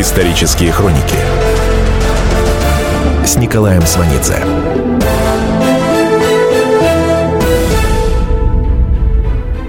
Исторические 0.00 0.70
хроники 0.70 1.16
с 3.26 3.34
Николаем 3.34 3.82
Сванидзе. 3.82 4.44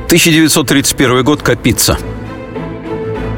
«1931 0.07 1.23
год. 1.23 1.41
Капица». 1.41 1.97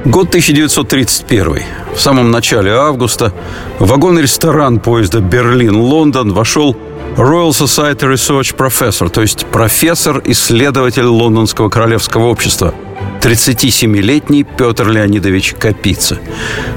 Год 0.04 0.27
1931. 0.27 1.64
В 1.96 2.02
самом 2.02 2.30
начале 2.30 2.73
августа 2.73 3.32
в 3.80 3.88
вагон-ресторан 3.88 4.82
поезда 4.82 5.21
Берлин-Лондон 5.21 6.34
вошел 6.34 6.76
Royal 7.16 7.52
Society 7.52 8.12
Research 8.12 8.54
Professor, 8.54 9.10
то 9.10 9.21
есть 9.21 9.46
профессор-исследователь 9.46 11.05
Лондонского 11.05 11.70
королевского 11.70 12.26
общества, 12.26 12.73
37-летний 13.22 14.44
Петр 14.44 14.90
Леонидович 14.90 15.54
Капица. 15.54 16.18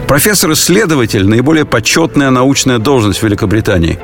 Профессор-исследователь– 0.06 1.26
наиболее 1.28 1.64
почетная 1.64 2.28
научная 2.28 2.78
должность 2.78 3.20
в 3.20 3.22
Великобритании. 3.22 3.98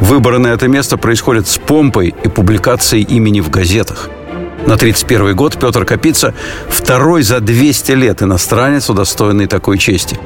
Выборы 0.00 0.38
на 0.38 0.48
это 0.48 0.68
место 0.68 0.96
происходят 0.96 1.46
с 1.46 1.58
помпой 1.58 2.14
и 2.24 2.28
публикацией 2.28 3.04
имени 3.04 3.40
в 3.40 3.50
газетах– 3.50 4.08
на 4.66 4.76
31 4.76 5.34
год 5.34 5.58
Петр 5.58 5.84
Капица– 5.84 6.34
второй 6.68 7.22
за 7.22 7.40
200 7.40 7.92
лет 7.92 8.22
иностранец, 8.22 8.88
удостоенный 8.88 9.46
такой 9.46 9.76
чести. 9.76 10.18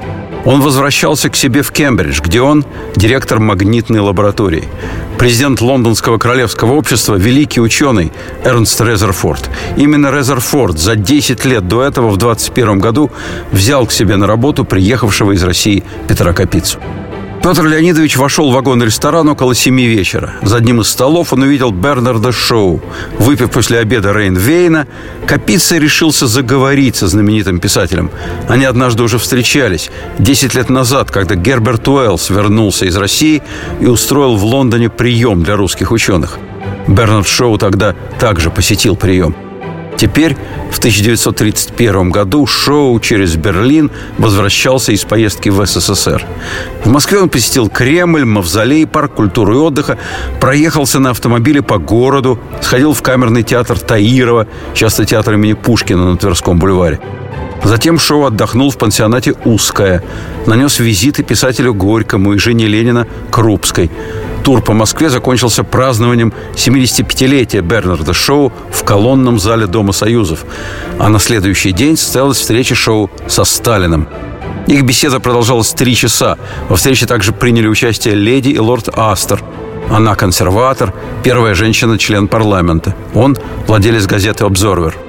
Он 0.46 0.60
возвращался 0.60 1.28
к 1.28 1.36
себе 1.36 1.62
в 1.62 1.72
Кембридж, 1.72 2.20
где 2.22 2.40
он 2.40 2.64
директор 2.94 3.40
магнитной 3.40 3.98
лаборатории. 3.98 4.68
Президент 5.18 5.60
Лондонского 5.60 6.18
королевского 6.18 6.74
общества– 6.74 7.14
великий 7.16 7.60
ученый 7.60 8.12
Эрнст 8.44 8.80
Резерфорд. 8.80 9.50
Именно 9.76 10.16
Резерфорд 10.16 10.78
за 10.78 10.94
10 10.94 11.44
лет 11.44 11.66
до 11.66 11.82
этого, 11.82 12.10
в 12.10 12.16
21 12.16 12.78
году, 12.78 13.10
взял 13.50 13.86
к 13.86 13.92
себе 13.92 14.14
на 14.16 14.28
работу 14.28 14.64
приехавшего 14.64 15.32
из 15.32 15.42
России 15.42 15.82
Петра 16.06 16.32
Капицу. 16.32 16.78
Петр 17.46 17.64
Леонидович 17.64 18.16
вошел 18.16 18.50
в 18.50 18.54
вагон-ресторан 18.54 19.28
около 19.28 19.54
семи 19.54 19.86
вечера. 19.86 20.34
За 20.42 20.56
одним 20.56 20.80
из 20.80 20.88
столов 20.88 21.32
он 21.32 21.42
увидел 21.42 21.70
Бернарда 21.70 22.32
Шоу. 22.32 22.82
Выпив 23.20 23.52
после 23.52 23.78
обеда 23.78 24.12
Рейнвейна, 24.12 24.88
Капица 25.28 25.78
решился 25.78 26.26
заговорить 26.26 26.96
со 26.96 27.06
знаменитым 27.06 27.60
писателем. 27.60 28.10
Они 28.48 28.64
однажды 28.64 29.04
уже 29.04 29.18
встречались, 29.18 29.92
десять 30.18 30.56
лет 30.56 30.70
назад, 30.70 31.12
когда 31.12 31.36
Герберт 31.36 31.86
Уэллс 31.86 32.30
вернулся 32.30 32.84
из 32.84 32.96
России 32.96 33.44
и 33.80 33.86
устроил 33.86 34.34
в 34.34 34.44
Лондоне 34.44 34.90
прием 34.90 35.44
для 35.44 35.54
русских 35.54 35.92
ученых. 35.92 36.40
Бернард 36.88 37.28
Шоу 37.28 37.58
тогда 37.58 37.94
также 38.18 38.50
посетил 38.50 38.96
прием– 38.96 39.36
Теперь, 39.96 40.36
в 40.70 40.78
1931 40.78 42.10
году, 42.10 42.46
Шоу 42.46 43.00
через 43.00 43.36
Берлин 43.36 43.90
возвращался 44.18 44.92
из 44.92 45.04
поездки 45.04 45.48
в 45.48 45.64
СССР. 45.64 46.24
В 46.84 46.90
Москве 46.90 47.18
он 47.18 47.30
посетил 47.30 47.68
Кремль, 47.68 48.24
Мавзолей, 48.24 48.86
парк 48.86 49.14
культуры 49.14 49.54
и 49.54 49.58
отдыха, 49.58 49.98
проехался 50.40 50.98
на 50.98 51.10
автомобиле 51.10 51.62
по 51.62 51.78
городу, 51.78 52.38
сходил 52.60 52.92
в 52.92 53.02
камерный 53.02 53.42
театр 53.42 53.78
Таирова, 53.78 54.46
часто 54.74 55.06
театр 55.06 55.34
имени 55.34 55.54
Пушкина 55.54 56.10
на 56.10 56.16
Тверском 56.18 56.58
бульваре. 56.58 57.00
Затем 57.64 57.98
Шоу 57.98 58.26
отдохнул 58.26 58.70
в 58.70 58.76
пансионате 58.76 59.34
«Узкая», 59.44 60.02
нанес 60.46 60.78
визиты 60.78 61.22
писателю 61.22 61.72
Горькому 61.72 62.34
и 62.34 62.38
жене 62.38 62.66
Ленина 62.66 63.06
Крупской– 63.30 63.90
Тур 64.46 64.62
по 64.62 64.74
Москве 64.74 65.10
закончился 65.10 65.64
празднованием 65.64 66.32
75-летия 66.54 67.62
Бернарда 67.62 68.14
Шоу 68.14 68.52
в 68.70 68.84
колонном 68.84 69.40
зале 69.40 69.66
Дома 69.66 69.90
Союзов. 69.90 70.44
А 71.00 71.08
на 71.08 71.18
следующий 71.18 71.72
день 71.72 71.96
состоялась 71.96 72.38
встреча 72.38 72.76
Шоу 72.76 73.10
со 73.26 73.42
Сталиным. 73.42 74.06
Их 74.68 74.84
беседа 74.84 75.18
продолжалась 75.18 75.72
три 75.72 75.96
часа. 75.96 76.38
Во 76.68 76.76
встрече 76.76 77.06
также 77.06 77.32
приняли 77.32 77.66
участие 77.66 78.14
леди 78.14 78.50
и 78.50 78.58
лорд 78.60 78.88
Астер. 78.96 79.42
Она 79.90 80.14
консерватор, 80.14 80.94
первая 81.24 81.56
женщина-член 81.56 82.28
парламента. 82.28 82.94
Он 83.14 83.36
владелец 83.66 84.06
газеты 84.06 84.44
«Обзорвер». 84.44 85.05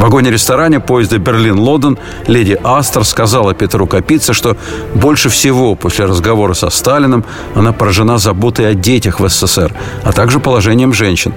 В 0.00 0.02
вагоне-ресторане 0.02 0.80
поезда 0.80 1.18
Берлин-Лондон 1.18 1.98
леди 2.26 2.58
Астер 2.64 3.04
сказала 3.04 3.52
Петру 3.52 3.86
Капице, 3.86 4.32
что 4.32 4.56
больше 4.94 5.28
всего 5.28 5.74
после 5.74 6.06
разговора 6.06 6.54
со 6.54 6.70
Сталином 6.70 7.22
она 7.54 7.74
поражена 7.74 8.16
заботой 8.16 8.70
о 8.70 8.72
детях 8.72 9.20
в 9.20 9.28
СССР, 9.28 9.74
а 10.02 10.12
также 10.12 10.40
положением 10.40 10.94
женщин. 10.94 11.34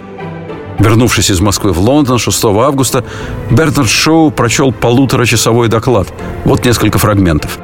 Вернувшись 0.79 1.29
из 1.29 1.41
Москвы 1.41 1.73
в 1.73 1.79
Лондон 1.79 2.19
6 2.19 2.45
августа, 2.45 3.03
Бернард 3.51 3.89
Шоу 3.89 4.31
прочел 4.31 4.71
полуторачасовой 4.71 5.67
доклад. 5.67 6.07
Вот 6.45 6.63
несколько 6.63 6.97
фрагментов. 6.99 7.59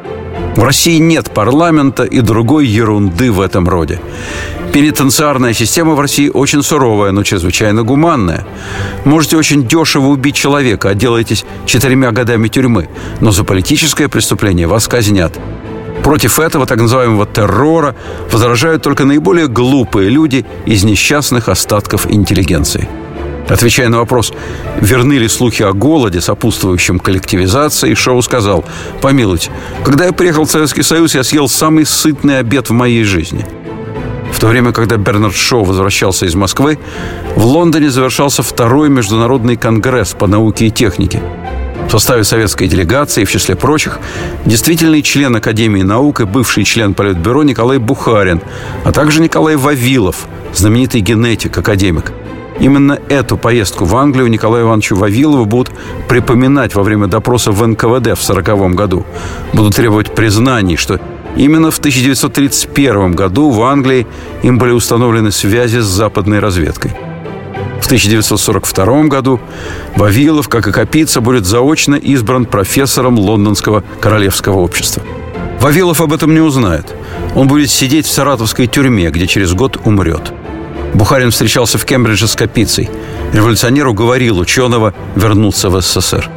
В 0.55 0.63
России 0.63 0.97
нет 0.97 1.31
парламента 1.31 2.03
и 2.03 2.19
другой 2.21 2.67
ерунды 2.67 3.31
в 3.31 3.39
этом 3.39 3.67
роде. 3.67 4.01
Пенитенциарная 4.73 5.53
система 5.53 5.95
в 5.95 5.99
России 5.99 6.29
очень 6.29 6.61
суровая, 6.61 7.11
но 7.11 7.23
чрезвычайно 7.23 7.83
гуманная. 7.83 8.45
Можете 9.05 9.37
очень 9.37 9.67
дешево 9.67 10.07
убить 10.07 10.35
человека, 10.35 10.89
отделаетесь 10.89 11.45
четырьмя 11.65 12.11
годами 12.11 12.47
тюрьмы, 12.49 12.87
но 13.19 13.31
за 13.31 13.43
политическое 13.43 14.07
преступление 14.09 14.67
вас 14.67 14.87
казнят. 14.87 15.39
Против 16.03 16.39
этого 16.39 16.65
так 16.65 16.79
называемого 16.79 17.25
террора 17.25 17.95
возражают 18.31 18.83
только 18.83 19.05
наиболее 19.05 19.47
глупые 19.47 20.09
люди 20.09 20.45
из 20.65 20.83
несчастных 20.83 21.49
остатков 21.49 22.09
интеллигенции. 22.09 22.87
Отвечая 23.49 23.89
на 23.89 23.97
вопрос, 23.97 24.31
верны 24.79 25.13
ли 25.13 25.27
слухи 25.27 25.63
о 25.63 25.73
голоде, 25.73 26.21
сопутствующем 26.21 26.99
коллективизации, 26.99 27.93
Шоу 27.95 28.21
сказал, 28.21 28.63
помилуйте, 29.01 29.51
когда 29.83 30.05
я 30.05 30.13
приехал 30.13 30.45
в 30.45 30.51
Советский 30.51 30.83
Союз, 30.83 31.15
я 31.15 31.23
съел 31.23 31.49
самый 31.49 31.85
сытный 31.85 32.39
обед 32.39 32.69
в 32.69 32.73
моей 32.73 33.03
жизни– 33.03 33.45
в 34.31 34.39
то 34.39 34.47
время, 34.47 34.71
когда 34.71 34.95
Бернард 34.95 35.35
Шоу 35.35 35.65
возвращался 35.65 36.25
из 36.25 36.33
Москвы, 36.33 36.79
в 37.35 37.45
Лондоне 37.45 37.89
завершался 37.89 38.41
второй 38.41 38.89
международный 38.89 39.57
конгресс 39.57 40.13
по 40.13 40.27
науке 40.27 40.67
и 40.67 40.71
технике. 40.71 41.21
В 41.87 41.91
составе 41.91 42.23
советской 42.23 42.67
делегации, 42.67 43.25
в 43.25 43.31
числе 43.31 43.55
прочих, 43.55 43.99
действительный 44.45 45.01
член 45.01 45.35
Академии 45.35 45.81
наук 45.81 46.21
и 46.21 46.25
бывший 46.25 46.63
член 46.63 46.93
Политбюро 46.93 47.43
Николай 47.43 47.79
Бухарин, 47.79 48.41
а 48.85 48.91
также 48.91 49.21
Николай 49.21 49.55
Вавилов, 49.55 50.27
знаменитый 50.53 51.01
генетик, 51.01 51.57
академик. 51.57 52.13
Именно 52.59 52.99
эту 53.09 53.37
поездку 53.37 53.85
в 53.85 53.95
Англию 53.95 54.27
Николаю 54.27 54.65
Ивановичу 54.65 54.95
Вавилову 54.95 55.45
будут 55.45 55.71
припоминать 56.07 56.75
во 56.75 56.83
время 56.83 57.07
допроса 57.07 57.51
в 57.51 57.65
НКВД 57.65 58.17
в 58.17 58.29
1940 58.29 58.75
году. 58.75 59.05
Будут 59.53 59.75
требовать 59.75 60.13
признаний, 60.13 60.75
что 60.75 60.99
Именно 61.35 61.71
в 61.71 61.77
1931 61.77 63.13
году 63.13 63.49
в 63.49 63.61
Англии 63.61 64.07
им 64.43 64.57
были 64.57 64.71
установлены 64.71 65.31
связи 65.31 65.77
с 65.77 65.85
западной 65.85 66.39
разведкой. 66.39 66.91
В 67.81 67.85
1942 67.85 69.03
году 69.03 69.39
Вавилов, 69.95 70.49
как 70.49 70.67
и 70.67 70.71
Капица, 70.71 71.21
будет 71.21 71.45
заочно 71.45 71.95
избран 71.95 72.45
профессором 72.45 73.17
Лондонского 73.17 73.83
королевского 74.01 74.57
общества. 74.57 75.03
Вавилов 75.61 76.01
об 76.01 76.13
этом 76.13 76.33
не 76.33 76.41
узнает. 76.41 76.93
Он 77.35 77.47
будет 77.47 77.69
сидеть 77.69 78.05
в 78.05 78.11
саратовской 78.11 78.67
тюрьме, 78.67 79.09
где 79.09 79.27
через 79.27 79.53
год 79.53 79.79
умрет. 79.85 80.33
Бухарин 80.93 81.31
встречался 81.31 81.77
в 81.77 81.85
Кембридже 81.85 82.27
с 82.27 82.35
Капицей. 82.35 82.89
Революционер 83.33 83.87
уговорил 83.87 84.39
ученого 84.39 84.93
вернуться 85.15 85.69
в 85.69 85.79
СССР. 85.81 86.29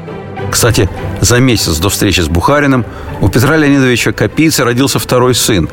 Кстати, 0.50 0.88
за 1.20 1.38
месяц 1.38 1.78
до 1.78 1.88
встречи 1.88 2.20
с 2.20 2.28
Бухариным 2.28 2.84
у 3.20 3.28
Петра 3.28 3.56
Леонидовича 3.56 4.12
Капицы 4.12 4.64
родился 4.64 4.98
второй 4.98 5.34
сын, 5.34 5.68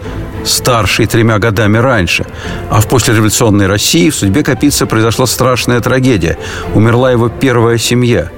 старший 0.46 1.06
тремя 1.06 1.38
годами 1.40 1.78
раньше. 1.78 2.26
А 2.70 2.80
в 2.80 2.88
послереволюционной 2.88 3.68
России 3.68 4.10
в 4.10 4.16
судьбе 4.16 4.44
Капицы 4.44 4.86
произошла 4.86 5.28
страшная 5.28 5.82
трагедия. 5.82 6.38
Умерла 6.74 7.12
его 7.12 7.28
первая 7.28 7.78
семья. 7.78 8.30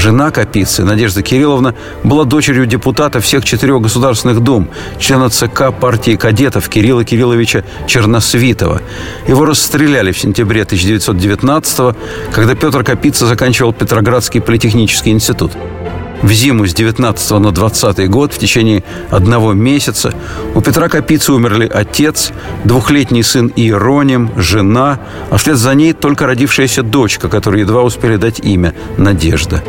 Жена 0.00 0.30
Капицы, 0.30 0.82
Надежда 0.82 1.20
Кирилловна, 1.20 1.74
была 2.04 2.24
дочерью 2.24 2.64
депутата 2.64 3.20
всех 3.20 3.44
четырех 3.44 3.82
государственных 3.82 4.40
дум, 4.40 4.70
члена 4.98 5.28
ЦК 5.28 5.74
партии 5.78 6.16
кадетов 6.16 6.70
Кирилла 6.70 7.04
Кирилловича 7.04 7.64
Черносвитова. 7.86 8.80
Его 9.28 9.44
расстреляли 9.44 10.12
в 10.12 10.18
сентябре 10.18 10.62
1919 10.62 11.96
когда 12.32 12.54
Петр 12.54 12.82
Капица 12.82 13.26
заканчивал 13.26 13.74
Петроградский 13.74 14.40
политехнический 14.40 15.12
институт. 15.12 15.52
В 16.22 16.32
зиму 16.32 16.66
с 16.66 16.72
19 16.72 17.30
на 17.32 17.52
20 17.52 18.08
год 18.08 18.32
в 18.32 18.38
течение 18.38 18.82
одного 19.10 19.52
месяца 19.52 20.14
у 20.54 20.62
Петра 20.62 20.88
Капицы 20.88 21.34
умерли 21.34 21.70
отец, 21.72 22.32
двухлетний 22.64 23.22
сын 23.22 23.52
Иероним, 23.54 24.30
жена, 24.38 24.98
а 25.28 25.36
вслед 25.36 25.58
за 25.58 25.74
ней 25.74 25.92
только 25.92 26.26
родившаяся 26.26 26.82
дочка, 26.82 27.28
которой 27.28 27.60
едва 27.60 27.82
успели 27.82 28.16
дать 28.16 28.40
имя– 28.40 28.72
Надежда. 28.96 29.62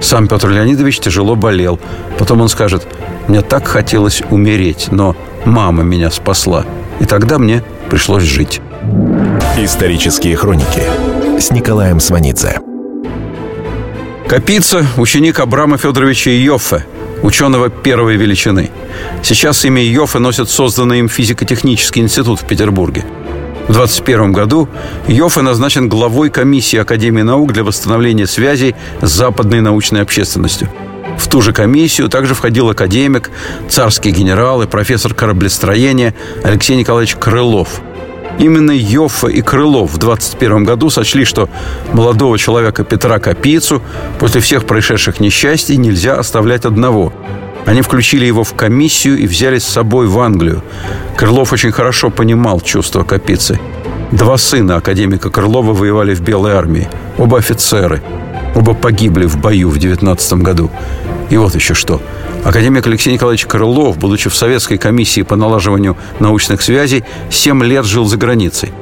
Сам 0.00 0.28
Петр 0.28 0.48
Леонидович 0.50 1.00
тяжело 1.00 1.36
болел. 1.36 1.78
Потом 2.18 2.40
он 2.40 2.48
скажет, 2.48 2.86
мне 3.28 3.42
так 3.42 3.66
хотелось 3.66 4.22
умереть, 4.30 4.88
но 4.90 5.16
мама 5.44 5.82
меня 5.82 6.10
спасла. 6.10 6.64
И 7.00 7.04
тогда 7.04 7.38
мне 7.38 7.62
пришлось 7.90 8.22
жить. 8.22 8.60
Исторические 9.58 10.36
хроники 10.36 10.82
с 11.38 11.50
Николаем 11.50 12.00
Сванидзе. 12.00 12.60
Капица– 14.28 14.84
ученик 14.96 15.38
Абрама 15.38 15.78
Федоровича 15.78 16.30
Иоффе, 16.30 16.84
ученого 17.22 17.70
первой 17.70 18.16
величины. 18.16 18.70
Сейчас 19.22 19.64
имя 19.64 19.82
Йоффе 19.82 20.18
носит 20.18 20.50
созданный 20.50 20.98
им 20.98 21.08
физико-технический 21.08 22.00
институт 22.00 22.40
в 22.40 22.44
Петербурге. 22.44 23.04
В 23.68 23.72
2021 23.72 24.32
году 24.32 24.68
Йоффе 25.08 25.42
назначен 25.42 25.88
главой 25.88 26.30
комиссии 26.30 26.78
Академии 26.78 27.22
наук 27.22 27.52
для 27.52 27.64
восстановления 27.64 28.26
связей 28.26 28.76
с 29.02 29.10
западной 29.10 29.60
научной 29.60 30.02
общественностью. 30.02 30.68
В 31.18 31.28
ту 31.28 31.42
же 31.42 31.52
комиссию 31.52 32.08
также 32.08 32.34
входил 32.34 32.70
академик, 32.70 33.30
царский 33.68 34.10
генерал 34.10 34.62
и 34.62 34.66
профессор 34.66 35.14
кораблестроения 35.14 36.14
Алексей 36.44 36.76
Николаевич 36.76 37.16
Крылов– 37.16 37.80
Именно 38.38 38.72
Йоффа 38.72 39.28
и 39.28 39.40
Крылов 39.40 39.92
в 39.92 39.98
21 39.98 40.64
году 40.64 40.90
сочли, 40.90 41.24
что 41.24 41.48
молодого 41.92 42.38
человека 42.38 42.84
Петра 42.84 43.18
Капицу 43.18 43.82
после 44.18 44.40
всех 44.40 44.66
происшедших 44.66 45.20
несчастий 45.20 45.76
нельзя 45.76 46.18
оставлять 46.18 46.66
одного. 46.66 47.12
Они 47.66 47.82
включили 47.82 48.24
его 48.24 48.44
в 48.44 48.54
комиссию 48.54 49.18
и 49.18 49.26
взяли 49.26 49.58
с 49.58 49.64
собой 49.64 50.06
в 50.06 50.18
Англию. 50.20 50.62
Крылов 51.16 51.52
очень 51.52 51.72
хорошо 51.72 52.10
понимал 52.10 52.60
чувства 52.60 53.02
Капицы. 53.02 53.60
Два 54.12 54.38
сына 54.38 54.76
академика 54.76 55.30
Крылова 55.30 55.74
воевали 55.74 56.14
в 56.14 56.20
Белой 56.20 56.52
армии. 56.52 56.88
Оба 57.18 57.38
офицеры. 57.38 58.02
Оба 58.54 58.72
погибли 58.72 59.26
в 59.26 59.36
бою 59.36 59.68
в 59.68 59.78
19 59.78 60.34
году. 60.34 60.70
И 61.28 61.36
вот 61.36 61.56
еще 61.56 61.74
что. 61.74 62.00
Академик 62.44 62.86
Алексей 62.86 63.12
Николаевич 63.12 63.46
Крылов, 63.46 63.98
будучи 63.98 64.30
в 64.30 64.36
Советской 64.36 64.78
комиссии 64.78 65.22
по 65.22 65.34
налаживанию 65.34 65.96
научных 66.20 66.62
связей, 66.62 67.04
7 67.30 67.64
лет 67.64 67.84
жил 67.84 68.06
за 68.06 68.16
границей. 68.16 68.72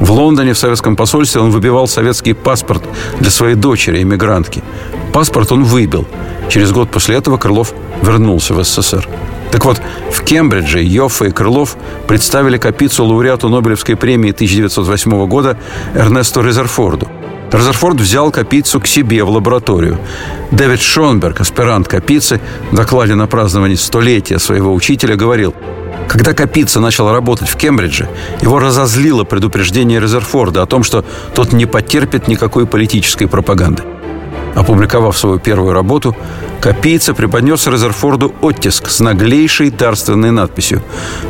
В 0.00 0.10
Лондоне, 0.10 0.54
в 0.54 0.58
советском 0.58 0.96
посольстве, 0.96 1.40
он 1.40 1.50
выбивал 1.50 1.86
советский 1.86 2.32
паспорт 2.32 2.82
для 3.20 3.30
своей 3.30 3.54
дочери, 3.54 4.02
эмигрантки. 4.02 4.64
Паспорт 5.12 5.52
он 5.52 5.62
выбил. 5.62 6.04
Через 6.48 6.72
год 6.72 6.90
после 6.90 7.16
этого 7.16 7.36
Крылов 7.36 7.72
вернулся 8.02 8.54
в 8.54 8.62
СССР. 8.62 9.08
Так 9.50 9.64
вот, 9.64 9.80
в 10.10 10.22
Кембридже 10.22 10.82
Йоффе 10.82 11.28
и 11.28 11.30
Крылов 11.30 11.76
представили 12.08 12.58
Капицу 12.58 13.04
лауреату 13.04 13.48
Нобелевской 13.48 13.96
премии 13.96 14.30
1908 14.30 15.26
года 15.26 15.56
Эрнесту 15.94 16.42
Резерфорду– 16.42 17.08
Резерфорд 17.54 18.00
взял 18.00 18.32
Капицу 18.32 18.80
к 18.80 18.86
себе 18.88 19.22
в 19.22 19.30
лабораторию. 19.30 19.98
Дэвид 20.50 20.80
Шонберг, 20.80 21.40
аспирант 21.40 21.86
Капицы, 21.86 22.40
в 22.72 22.74
докладе 22.74 23.14
на 23.14 23.28
празднование 23.28 23.76
столетия 23.76 24.40
своего 24.40 24.74
учителя 24.74 25.14
говорил, 25.14 25.54
когда 26.08 26.32
Капица 26.32 26.80
начал 26.80 27.12
работать 27.12 27.48
в 27.48 27.56
Кембридже, 27.56 28.08
его 28.40 28.58
разозлило 28.58 29.22
предупреждение 29.22 30.00
Резерфорда 30.00 30.62
о 30.62 30.66
том, 30.66 30.82
что 30.82 31.04
тот 31.34 31.52
не 31.52 31.66
потерпит 31.66 32.26
никакой 32.26 32.66
политической 32.66 33.26
пропаганды. 33.26 33.84
Опубликовав 34.54 35.16
свою 35.16 35.38
первую 35.38 35.72
работу, 35.72 36.14
Копийца 36.60 37.12
преподнес 37.12 37.66
Резерфорду 37.66 38.32
оттиск 38.40 38.88
с 38.88 39.00
наглейшей 39.00 39.70
дарственной 39.70 40.30
надписью. 40.30 40.82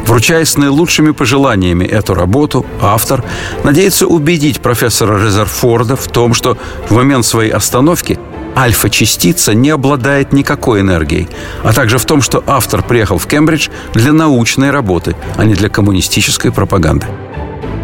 Вручая 0.07 0.45
с 0.45 0.57
наилучшими 0.57 1.11
пожеланиями 1.11 1.85
эту 1.85 2.15
работу, 2.15 2.65
автор 2.81 3.25
надеется 3.65 4.07
убедить 4.07 4.61
профессора 4.61 5.19
Резерфорда 5.25 5.97
в 5.97 6.07
том, 6.07 6.35
что 6.35 6.57
в 6.89 6.95
момент 6.95 7.27
своей 7.27 7.51
остановки 7.51 8.19
альфа-частица 8.57 9.55
не 9.55 9.71
обладает 9.71 10.33
никакой 10.33 10.83
энергией, 10.83 11.29
а 11.65 11.73
также 11.73 11.99
в 11.99 12.05
том, 12.05 12.23
что 12.23 12.45
автор 12.47 12.83
приехал 12.83 13.19
в 13.19 13.27
Кембридж 13.27 13.71
для 13.95 14.13
научной 14.13 14.71
работы, 14.71 15.17
а 15.37 15.45
не 15.45 15.55
для 15.55 15.69
коммунистической 15.69 16.53
пропаганды. 16.53 17.07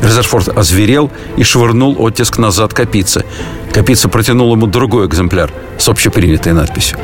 Резерфорд 0.03 0.49
озверел 0.49 1.11
и 1.37 1.43
швырнул 1.43 1.97
оттиск 1.99 2.39
назад 2.39 2.73
Капице. 2.73 3.25
Капица 3.73 4.09
протянул 4.09 4.55
ему 4.55 4.67
другой 4.67 5.07
экземпляр 5.07 5.53
с 5.79 5.89
общепринятой 5.89 6.53
надписью. 6.53 6.99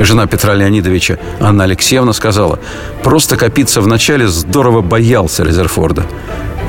Жена 0.00 0.26
Петра 0.26 0.54
Леонидовича 0.54 1.18
Анна 1.40 1.64
Алексеевна 1.64 2.12
сказала, 2.12 2.58
просто 3.02 3.36
Капица 3.36 3.80
вначале 3.80 4.26
здорово 4.28 4.80
боялся 4.80 5.44
Резерфорда. 5.44 6.06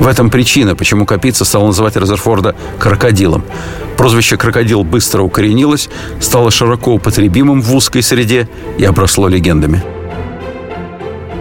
В 0.00 0.06
этом 0.06 0.30
причина, 0.30 0.74
почему 0.74 1.06
Капица 1.06 1.44
стал 1.44 1.66
называть 1.66 1.96
Резерфорда 1.96 2.54
крокодилом. 2.78 3.44
Прозвище 3.96 4.36
«крокодил» 4.36 4.84
быстро 4.84 5.22
укоренилось, 5.22 5.88
стало 6.20 6.50
широко 6.50 6.92
употребимым 6.94 7.62
в 7.62 7.74
узкой 7.74 8.02
среде 8.02 8.48
и 8.78 8.84
обросло 8.84 9.28
легендами. 9.28 9.82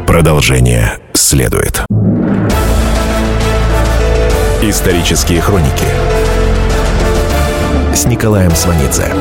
Продолжение 0.05 0.99
следует. 1.13 1.81
Исторические 4.61 5.41
хроники 5.41 5.85
с 7.93 8.05
Николаем 8.05 8.51
Сванидзе. 8.55 9.11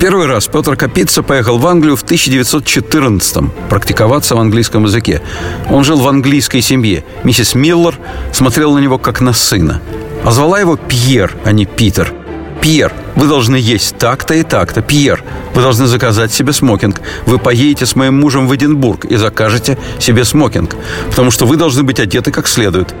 Первый 0.00 0.26
раз 0.26 0.46
Петр 0.46 0.76
Капица 0.76 1.22
поехал 1.22 1.58
в 1.58 1.66
Англию 1.66 1.96
в 1.96 2.04
1914-м 2.04 3.52
практиковаться 3.68 4.36
в 4.36 4.40
английском 4.40 4.84
языке. 4.84 5.22
Он 5.70 5.84
жил 5.84 5.98
в 5.98 6.08
английской 6.08 6.60
семье. 6.60 7.04
Миссис 7.24 7.54
Миллер 7.54 7.98
смотрела 8.32 8.74
на 8.74 8.78
него 8.80 8.98
как 8.98 9.20
на 9.20 9.32
сына. 9.32 9.80
А 10.24 10.30
звала 10.32 10.60
его 10.60 10.76
Пьер, 10.76 11.34
а 11.44 11.52
не 11.52 11.64
Питер– 11.66 12.12
Пьер, 12.60 12.92
вы 13.14 13.28
должны 13.28 13.56
есть 13.56 13.96
так-то 13.96 14.34
и 14.34 14.42
так-то. 14.42 14.82
Пьер, 14.82 15.22
вы 15.54 15.62
должны 15.62 15.86
заказать 15.86 16.32
себе 16.32 16.52
смокинг. 16.52 17.00
Вы 17.26 17.38
поедете 17.38 17.86
с 17.86 17.94
моим 17.96 18.18
мужем 18.20 18.48
в 18.48 18.54
Эдинбург 18.54 19.04
и 19.04 19.16
закажете 19.16 19.78
себе 19.98 20.24
смокинг. 20.24 20.76
Потому 21.10 21.30
что 21.30 21.46
вы 21.46 21.56
должны 21.56 21.82
быть 21.82 22.00
одеты 22.00 22.32
как 22.32 22.48
следует. 22.48 22.94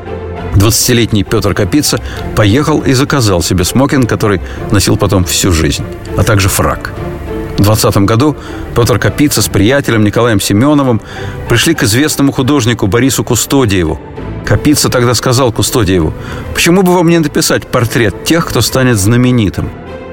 20-летний 0.54 1.24
Петр 1.24 1.52
Капица 1.52 2.00
поехал 2.34 2.80
и 2.80 2.92
заказал 2.92 3.42
себе 3.42 3.64
смокинг, 3.64 4.08
который 4.08 4.40
носил 4.70 4.96
потом 4.96 5.24
всю 5.24 5.52
жизнь, 5.52 5.84
а 6.16 6.22
также 6.22 6.48
фраг. 6.48 6.92
В 7.58 7.62
20 7.62 7.96
году 7.98 8.36
Петр 8.74 8.98
Капица 8.98 9.42
с 9.42 9.48
приятелем 9.48 10.04
Николаем 10.04 10.40
Семеновым 10.40 11.00
пришли 11.48 11.74
к 11.74 11.82
известному 11.82 12.32
художнику 12.32 12.86
Борису 12.86 13.24
Кустодиеву, 13.24 14.00
Капица 14.46 14.88
тогда 14.88 15.14
сказал 15.14 15.50
Кустодиеву, 15.50 16.14
«Почему 16.54 16.82
бы 16.82 16.94
вам 16.94 17.08
не 17.08 17.18
написать 17.18 17.66
портрет 17.66 18.24
тех, 18.24 18.46
кто 18.46 18.60
станет 18.60 18.96
знаменитым?» 18.96 19.70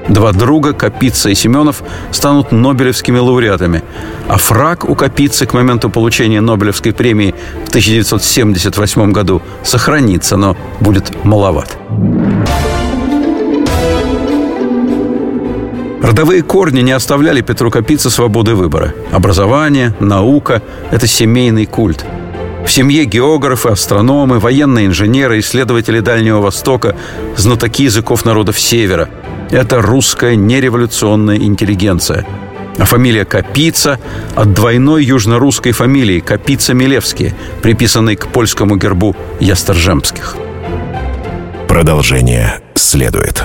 Два 0.08 0.32
друга, 0.32 0.72
Капица 0.74 1.30
и 1.30 1.34
Семенов, 1.34 1.82
станут 2.10 2.52
Нобелевскими 2.52 3.18
лауреатами. 3.18 3.82
А 4.28 4.36
фраг 4.36 4.84
у 4.84 4.94
Капицы 4.94 5.46
к 5.46 5.54
моменту 5.54 5.88
получения 5.88 6.40
Нобелевской 6.40 6.92
премии 6.92 7.34
в 7.64 7.68
1978 7.68 9.12
году 9.12 9.40
сохранится, 9.62 10.36
но 10.36 10.56
будет 10.80 11.24
маловат. 11.24 11.78
Родовые 16.04 16.42
корни 16.42 16.82
не 16.82 16.92
оставляли 16.92 17.40
Петру 17.40 17.70
Капице 17.70 18.10
свободы 18.10 18.54
выбора. 18.54 18.94
Образование, 19.10 19.94
наука– 20.00 20.62
это 20.90 21.06
семейный 21.06 21.66
культ– 21.66 22.04
в 22.64 22.72
семье 22.72 23.04
географы, 23.04 23.68
астрономы, 23.68 24.38
военные 24.38 24.86
инженеры, 24.86 25.38
исследователи 25.38 26.00
Дальнего 26.00 26.40
Востока, 26.40 26.96
знатоки 27.36 27.84
языков 27.84 28.24
народов 28.24 28.58
Севера. 28.58 29.10
Это 29.50 29.82
русская 29.82 30.34
нереволюционная 30.34 31.36
интеллигенция. 31.36 32.26
А 32.78 32.86
фамилия 32.86 33.24
Капица 33.24 34.00
от 34.34 34.54
двойной 34.54 35.04
южно-русской 35.04 35.72
фамилии 35.72 36.20
Капица-Милевские, 36.20 37.34
приписанной 37.62 38.16
к 38.16 38.28
польскому 38.28 38.76
гербу 38.76 39.14
Ясторжемских. 39.40 40.36
Продолжение 41.68 42.60
следует. 42.74 43.44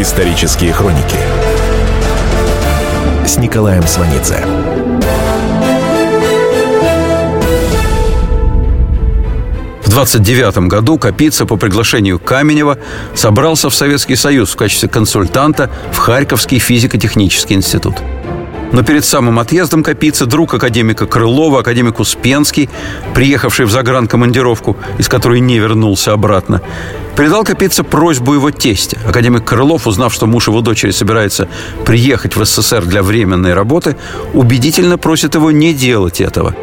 Исторические 0.00 0.72
хроники 0.72 1.18
с 3.26 3.36
Николаем 3.36 3.86
Сванидзе. 3.86 4.42
В 9.84 9.90
29 9.90 10.68
году 10.68 10.96
Капица 10.96 11.44
по 11.44 11.58
приглашению 11.58 12.18
Каменева 12.18 12.78
собрался 13.14 13.68
в 13.68 13.74
Советский 13.74 14.16
Союз 14.16 14.52
в 14.52 14.56
качестве 14.56 14.88
консультанта 14.88 15.70
в 15.92 15.98
Харьковский 15.98 16.60
физико-технический 16.60 17.52
институт. 17.52 17.96
Но 18.72 18.82
перед 18.84 19.04
самым 19.04 19.38
отъездом 19.38 19.82
Капицы 19.82 20.26
друг 20.26 20.54
академика 20.54 21.06
Крылова, 21.06 21.60
академик 21.60 21.98
Успенский, 21.98 22.70
приехавший 23.14 23.66
в 23.66 23.70
загранкомандировку, 23.70 24.76
из 24.98 25.08
которой 25.08 25.40
не 25.40 25.58
вернулся 25.58 26.12
обратно, 26.12 26.62
передал 27.16 27.44
Капице 27.44 27.82
просьбу 27.82 28.34
его 28.34 28.50
тестя. 28.50 28.98
Академик 29.06 29.44
Крылов, 29.44 29.86
узнав, 29.86 30.14
что 30.14 30.26
муж 30.26 30.46
его 30.46 30.60
дочери 30.60 30.92
собирается 30.92 31.48
приехать 31.84 32.36
в 32.36 32.44
СССР 32.44 32.84
для 32.86 33.02
временной 33.02 33.54
работы, 33.54 33.96
убедительно 34.32 34.98
просит 34.98 35.34
его 35.34 35.50
не 35.50 35.74
делать 35.74 36.20
этого. 36.20 36.54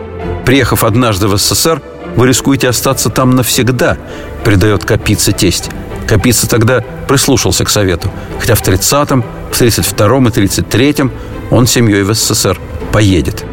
Приехав 0.45 0.85
однажды 0.85 1.27
в 1.27 1.37
СССР, 1.37 1.81
вы 2.15 2.27
рискуете 2.27 2.69
остаться 2.69 3.09
там 3.09 3.31
навсегда, 3.31 3.97
придает 4.45 4.85
Капица 4.85 5.33
тесть. 5.33 5.69
Капица 6.07 6.47
тогда 6.47 6.83
прислушался 7.07 7.65
к 7.65 7.69
совету, 7.69 8.09
хотя 8.39 8.55
в 8.55 8.61
30-м, 8.61 9.23
в 9.51 9.61
32-м 9.61 10.27
и 10.27 10.31
33-м 10.31 11.11
он 11.51 11.67
с 11.67 11.71
семьей 11.71 12.03
в 12.03 12.13
СССР 12.13 12.59
поедет. 12.91 13.45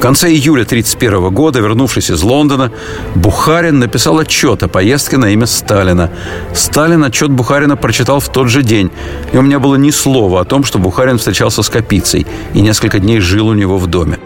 В 0.00 0.02
конце 0.02 0.30
июля 0.30 0.62
1931 0.62 1.28
года, 1.28 1.60
вернувшись 1.60 2.10
из 2.10 2.22
Лондона, 2.22 2.72
Бухарин 3.14 3.80
написал 3.80 4.18
отчет 4.18 4.62
о 4.62 4.68
поездке 4.68 5.18
на 5.18 5.26
имя 5.26 5.44
Сталина. 5.44 6.10
Сталин 6.54 7.04
отчет 7.04 7.30
Бухарина 7.30 7.76
прочитал 7.76 8.18
в 8.18 8.30
тот 8.30 8.48
же 8.48 8.62
день, 8.62 8.90
и 9.34 9.36
у 9.36 9.42
меня 9.42 9.58
было 9.58 9.76
ни 9.76 9.90
слова 9.90 10.40
о 10.40 10.44
том, 10.46 10.64
что 10.64 10.78
Бухарин 10.78 11.18
встречался 11.18 11.62
с 11.62 11.68
Капицей 11.68 12.26
и 12.54 12.62
несколько 12.62 12.98
дней 12.98 13.20
жил 13.20 13.48
у 13.48 13.52
него 13.52 13.76
в 13.76 13.88
доме. 13.88 14.18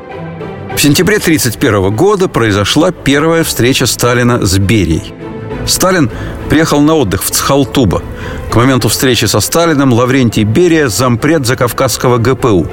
В 0.76 0.80
сентябре 0.80 1.16
1931 1.16 1.96
года 1.96 2.28
произошла 2.28 2.92
первая 2.92 3.42
встреча 3.42 3.86
Сталина 3.86 4.46
с 4.46 4.56
Берией. 4.58 5.12
Сталин 5.66 6.10
приехал 6.48 6.80
на 6.80 6.94
отдых 6.94 7.22
в 7.22 7.30
Цхалтуба. 7.30 8.02
К 8.50 8.56
моменту 8.56 8.88
встречи 8.88 9.24
со 9.24 9.40
Сталиным 9.40 9.92
Лаврентий 9.92 10.44
Берия– 10.44 10.88
зампред 10.88 11.46
Закавказского 11.46 12.18
ГПУ. 12.18 12.66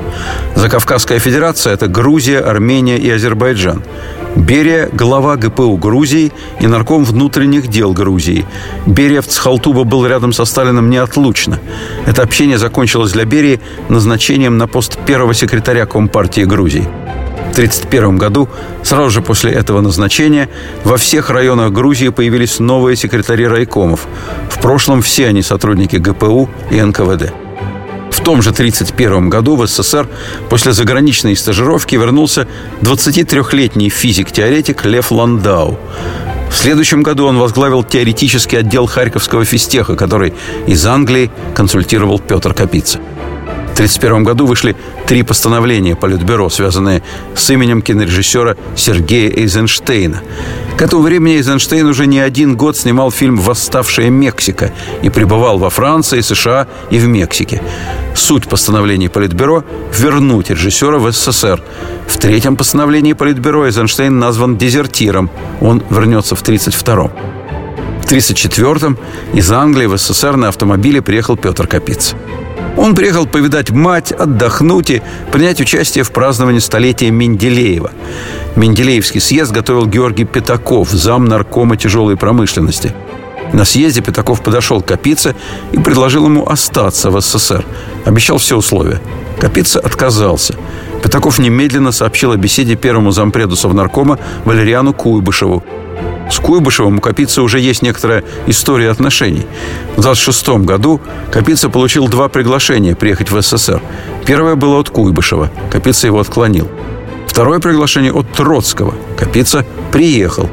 Закавказская 0.56 1.20
федерация– 1.20 1.74
это 1.74 1.88
Грузия, 1.88 2.40
Армения 2.40 2.98
и 2.98 3.10
Азербайджан. 3.10 3.84
Берия– 4.36 4.90
глава 4.94 5.36
ГПУ 5.36 5.78
Грузии 5.78 6.32
и 6.60 6.68
нарком 6.68 7.04
внутренних 7.04 7.68
дел 7.68 7.94
Грузии. 7.94 8.46
Берия 8.86 9.22
в 9.22 9.28
Цхалтуба 9.28 9.84
был 9.84 10.06
рядом 10.06 10.34
со 10.34 10.46
Сталиным 10.46 10.90
неотлучно. 10.90 11.60
Это 12.06 12.22
общение 12.22 12.58
закончилось 12.58 13.12
для 13.12 13.26
Берии 13.26 13.60
назначением 13.90 14.58
на 14.58 14.68
пост 14.68 14.98
первого 15.06 15.34
секретаря 15.34 15.86
Компартии 15.86 16.44
Грузии. 16.44 16.88
В 17.52 17.54
1931 17.54 18.18
году, 18.18 18.48
сразу 18.82 19.10
же 19.10 19.22
после 19.22 19.52
этого 19.52 19.82
назначения, 19.82 20.48
во 20.86 20.96
всех 20.96 21.30
районах 21.30 21.74
Грузии 21.74 22.08
появились 22.08 22.60
новые 22.60 22.96
секретари 22.96 23.46
райкомов. 23.46 24.08
В 24.50 24.62
прошлом 24.62 25.02
все 25.02 25.28
они 25.28 25.42
сотрудники 25.42 25.98
ГПУ 25.98 26.50
и 26.72 26.82
НКВД. 26.82 27.34
В 28.10 28.24
том 28.24 28.42
же 28.42 28.52
1931 28.52 29.30
году 29.30 29.58
в 29.58 29.68
СССР 29.68 30.08
после 30.50 30.72
заграничной 30.72 31.36
стажировки 31.36 31.96
вернулся 31.96 32.48
23-летний 32.84 33.90
физик-теоретик 33.90 34.86
Лев 34.86 35.12
Ландау. 35.12 35.78
В 36.50 36.56
следующем 36.56 37.04
году 37.04 37.26
он 37.26 37.38
возглавил 37.38 37.84
теоретический 37.84 38.60
отдел 38.60 38.86
Харьковского 38.86 39.44
физтеха, 39.44 39.98
который 39.98 40.34
из 40.68 40.86
Англии 40.86 41.30
консультировал 41.54 42.18
Петр 42.18 42.54
Капица. 42.54 43.00
В 43.72 43.74
1931 43.74 44.24
году 44.26 44.46
вышли 44.46 44.76
три 45.08 45.24
постановления 45.24 45.96
Политбюро, 45.96 46.50
связанные 46.50 47.02
с 47.36 47.50
именем 47.50 47.82
кинорежиссера 47.82 48.58
Сергея 48.76 49.32
Эйзенштейна. 49.32 50.22
К 50.78 50.82
этому 50.82 51.02
времени 51.04 51.36
Эйзенштейн 51.36 51.88
уже 51.88 52.06
не 52.06 52.20
один 52.20 52.58
год 52.58 52.76
снимал 52.76 53.12
фильм 53.12 53.38
«Восставшая 53.38 54.10
Мексика» 54.10 54.72
и 55.02 55.10
пребывал 55.10 55.58
во 55.58 55.70
Франции, 55.70 56.20
США 56.20 56.68
и 56.90 57.00
в 57.00 57.08
Мексике. 57.08 57.62
Суть 58.14 58.50
постановлений 58.50 59.08
Политбюро– 59.08 59.64
вернуть 59.98 60.50
режиссера 60.50 60.98
в 60.98 61.10
СССР. 61.10 61.64
В 62.08 62.18
третьем 62.18 62.58
постановлении 62.58 63.14
Политбюро 63.14 63.68
Эйзенштейн 63.68 64.20
назван 64.20 64.58
дезертиром. 64.58 65.30
Он 65.62 65.82
вернется 65.90 66.36
в 66.36 66.42
1932 66.42 67.12
В 68.02 68.12
1934-м 68.12 68.98
из 69.34 69.50
Англии 69.50 69.86
в 69.86 69.98
СССР 69.98 70.36
на 70.36 70.50
автомобиле 70.50 71.02
приехал 71.02 71.38
Петр 71.38 71.68
Капиц. 71.68 72.16
Он 72.78 72.96
приехал 72.96 73.28
повидать 73.28 73.70
мать, 73.70 74.12
отдохнуть 74.12 74.90
и 74.90 75.02
принять 75.32 75.60
участие 75.60 76.04
в 76.04 76.12
праздновании 76.12 76.60
столетия 76.60 77.12
Менделеева. 77.12 77.92
Менделеевский 78.56 79.22
съезд 79.22 79.52
готовил 79.52 79.86
Георгий 79.86 80.26
Пятаков, 80.26 80.90
зам 80.90 81.26
наркома 81.26 81.78
тяжелой 81.78 82.18
промышленности. 82.18 82.94
На 83.54 83.66
съезде 83.66 84.02
Пятаков 84.02 84.42
подошел 84.42 84.82
к 84.82 84.86
Капице 84.86 85.36
и 85.74 85.78
предложил 85.78 86.26
ему 86.26 86.48
остаться 86.48 87.12
в 87.12 87.20
СССР. 87.20 87.66
Обещал 88.06 88.38
все 88.38 88.58
условия. 88.58 89.02
Капица 89.40 89.80
отказался. 89.80 90.56
Пятаков 91.04 91.40
немедленно 91.40 91.92
сообщил 91.92 92.32
о 92.32 92.38
беседе 92.38 92.76
первому 92.76 93.12
зампреду 93.12 93.56
Совнаркома 93.56 94.20
Валериану 94.46 94.94
Куйбышеву. 94.94 95.64
С 96.32 96.40
Куйбышевым 96.40 96.98
у 96.98 97.02
Капицы 97.02 97.42
уже 97.42 97.60
есть 97.60 97.82
некоторая 97.82 98.24
история 98.48 98.90
отношений. 98.90 99.46
В 99.98 100.02
26 100.02 100.50
году 100.64 101.02
Капица 101.30 101.70
получил 101.70 102.08
два 102.08 102.30
приглашения 102.30 102.96
приехать 102.96 103.32
в 103.32 103.42
СССР. 103.42 103.82
Первое 104.26 104.56
было 104.56 104.80
от 104.80 104.90
Куйбышева. 104.90 105.52
Капица 105.70 106.08
его 106.08 106.22
отклонил. 106.22 106.70
Второе 107.28 107.60
приглашение 107.60 108.14
от 108.14 108.32
Троцкого. 108.32 108.96
Капица 109.18 109.66
приехал. 109.92 110.50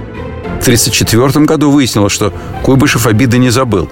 В 0.59 0.62
1934 0.62 1.45
году 1.45 1.71
выяснилось, 1.71 2.12
что 2.12 2.33
Куйбышев 2.64 3.07
обиды 3.07 3.38
не 3.38 3.50
забыл. 3.50 3.88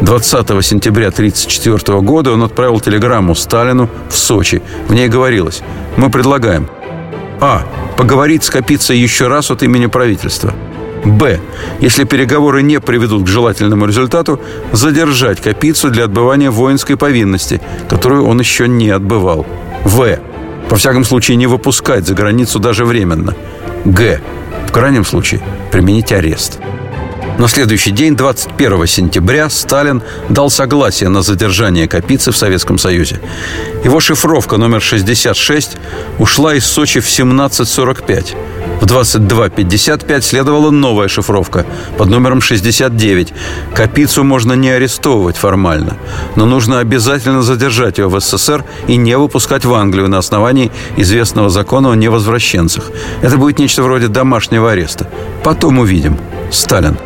20 0.00 0.64
сентября 0.64 1.08
1934 1.08 2.00
года 2.00 2.32
он 2.32 2.42
отправил 2.42 2.80
телеграмму 2.80 3.34
Сталину 3.34 3.90
в 4.08 4.16
Сочи. 4.16 4.62
В 4.88 4.94
ней 4.94 5.08
говорилось 5.08 5.60
«Мы 5.98 6.10
предлагаем 6.10 6.66
А. 7.40 7.62
Поговорить 7.98 8.44
с 8.44 8.50
Капицей 8.50 8.98
еще 8.98 9.28
раз 9.28 9.50
от 9.50 9.62
имени 9.62 9.86
правительства– 9.86 10.54
Б. 11.04 11.40
Если 11.80 12.04
переговоры 12.04 12.62
не 12.62 12.80
приведут 12.80 13.24
к 13.24 13.28
желательному 13.28 13.86
результату, 13.86 14.40
задержать 14.72 15.40
Капицу 15.40 15.90
для 15.90 16.04
отбывания 16.04 16.50
воинской 16.50 16.96
повинности, 16.96 17.60
которую 17.88 18.26
он 18.26 18.38
еще 18.40 18.68
не 18.68 18.90
отбывал. 18.90 19.46
В. 19.84 20.18
Во 20.68 20.76
всяком 20.76 21.04
случае, 21.04 21.36
не 21.36 21.46
выпускать 21.46 22.06
за 22.06 22.14
границу 22.14 22.58
даже 22.58 22.84
временно. 22.84 23.34
Г. 23.84 24.20
В 24.66 24.72
крайнем 24.72 25.04
случае, 25.04 25.40
применить 25.70 26.12
арест. 26.12 26.58
На 27.38 27.48
следующий 27.48 27.90
день, 27.90 28.16
21 28.16 28.86
сентября, 28.86 29.50
Сталин 29.50 30.02
дал 30.30 30.48
согласие 30.48 31.10
на 31.10 31.20
задержание 31.20 31.86
Капицы 31.86 32.32
в 32.32 32.36
Советском 32.36 32.78
Союзе. 32.78 33.20
Его 33.84 34.00
шифровка 34.00 34.56
номер 34.56 34.80
66 34.80 35.76
ушла 36.18 36.54
из 36.54 36.64
Сочи 36.64 37.00
в 37.00 37.06
1745. 37.06 38.34
В 38.80 38.86
22.55 38.86 40.22
следовала 40.22 40.70
новая 40.70 41.08
шифровка 41.08 41.66
под 41.98 42.08
номером 42.08 42.40
69. 42.40 43.34
Капицу 43.74 44.24
можно 44.24 44.54
не 44.54 44.70
арестовывать 44.70 45.36
формально, 45.36 45.98
но 46.36 46.46
нужно 46.46 46.78
обязательно 46.78 47.42
задержать 47.42 47.98
его 47.98 48.08
в 48.08 48.18
СССР 48.18 48.64
и 48.86 48.96
не 48.96 49.16
выпускать 49.18 49.66
в 49.66 49.74
Англию 49.74 50.08
на 50.08 50.16
основании 50.16 50.72
известного 50.96 51.50
закона 51.50 51.92
о 51.92 51.96
невозвращенцах. 51.96 52.90
Это 53.20 53.36
будет 53.36 53.58
нечто 53.58 53.82
вроде 53.82 54.08
домашнего 54.08 54.72
ареста. 54.72 55.06
Потом 55.44 55.78
увидим. 55.78 56.18
Сталин. 56.50 56.96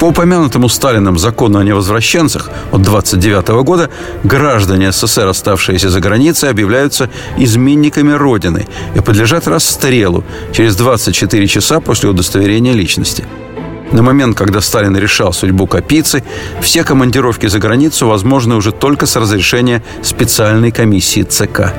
По 0.00 0.06
упомянутому 0.06 0.70
Сталином 0.70 1.18
закону 1.18 1.58
о 1.58 1.64
невозвращенцах 1.64 2.48
от 2.72 2.80
29 2.80 3.48
года 3.64 3.90
граждане 4.24 4.92
СССР, 4.92 5.26
оставшиеся 5.26 5.90
за 5.90 6.00
границей, 6.00 6.48
объявляются 6.48 7.10
изменниками 7.36 8.12
Родины 8.12 8.66
и 8.96 9.00
подлежат 9.00 9.46
расстрелу 9.46 10.24
через 10.52 10.76
24 10.76 11.46
часа 11.46 11.80
после 11.80 12.08
удостоверения 12.08 12.72
личности. 12.72 13.26
На 13.92 14.02
момент, 14.02 14.38
когда 14.38 14.62
Сталин 14.62 14.96
решал 14.96 15.34
судьбу 15.34 15.66
Капицы, 15.66 16.24
все 16.62 16.82
командировки 16.82 17.46
за 17.48 17.58
границу 17.58 18.06
возможны 18.06 18.54
уже 18.54 18.72
только 18.72 19.04
с 19.04 19.16
разрешения 19.16 19.82
специальной 20.02 20.70
комиссии 20.70 21.24
ЦК. 21.24 21.74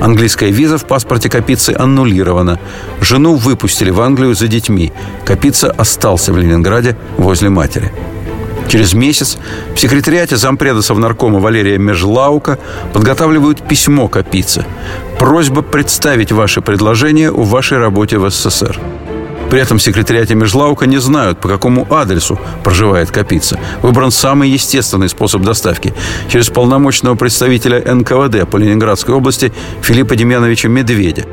Английская 0.00 0.50
виза 0.50 0.78
в 0.78 0.86
паспорте 0.86 1.28
Капицы 1.28 1.74
аннулирована. 1.78 2.58
Жену 3.00 3.34
выпустили 3.34 3.90
в 3.90 4.00
Англию 4.00 4.34
за 4.34 4.48
детьми. 4.48 4.92
Капица 5.24 5.70
остался 5.70 6.32
в 6.32 6.38
Ленинграде 6.38 6.96
возле 7.18 7.50
матери. 7.50 7.92
Через 8.68 8.94
месяц 8.94 9.36
в 9.74 9.80
секретариате 9.80 10.36
зампреда 10.36 10.80
Совнаркома 10.80 11.40
Валерия 11.40 11.76
Межлаука 11.76 12.58
подготавливают 12.92 13.66
письмо 13.66 14.08
Капице. 14.08 14.64
Просьба 15.18 15.62
представить 15.62 16.32
ваши 16.32 16.60
предложения 16.62 17.30
у 17.30 17.42
вашей 17.42 17.78
работе 17.78 18.18
в 18.18 18.30
СССР. 18.30 18.78
При 19.50 19.60
этом 19.60 19.78
в 19.78 19.82
секретариате 19.82 20.36
Межлаука 20.36 20.86
не 20.86 20.98
знают, 20.98 21.40
по 21.40 21.48
какому 21.48 21.86
адресу 21.92 22.38
проживает 22.62 23.10
Капица. 23.10 23.58
Выбран 23.82 24.12
самый 24.12 24.48
естественный 24.48 25.08
способ 25.08 25.42
доставки– 25.42 25.92
через 26.28 26.48
полномочного 26.48 27.16
представителя 27.16 27.82
НКВД 27.94 28.48
по 28.48 28.56
Ленинградской 28.58 29.12
области 29.12 29.52
Филиппа 29.82 30.14
Демьяновича 30.14 30.68
Медведя. 30.68 31.24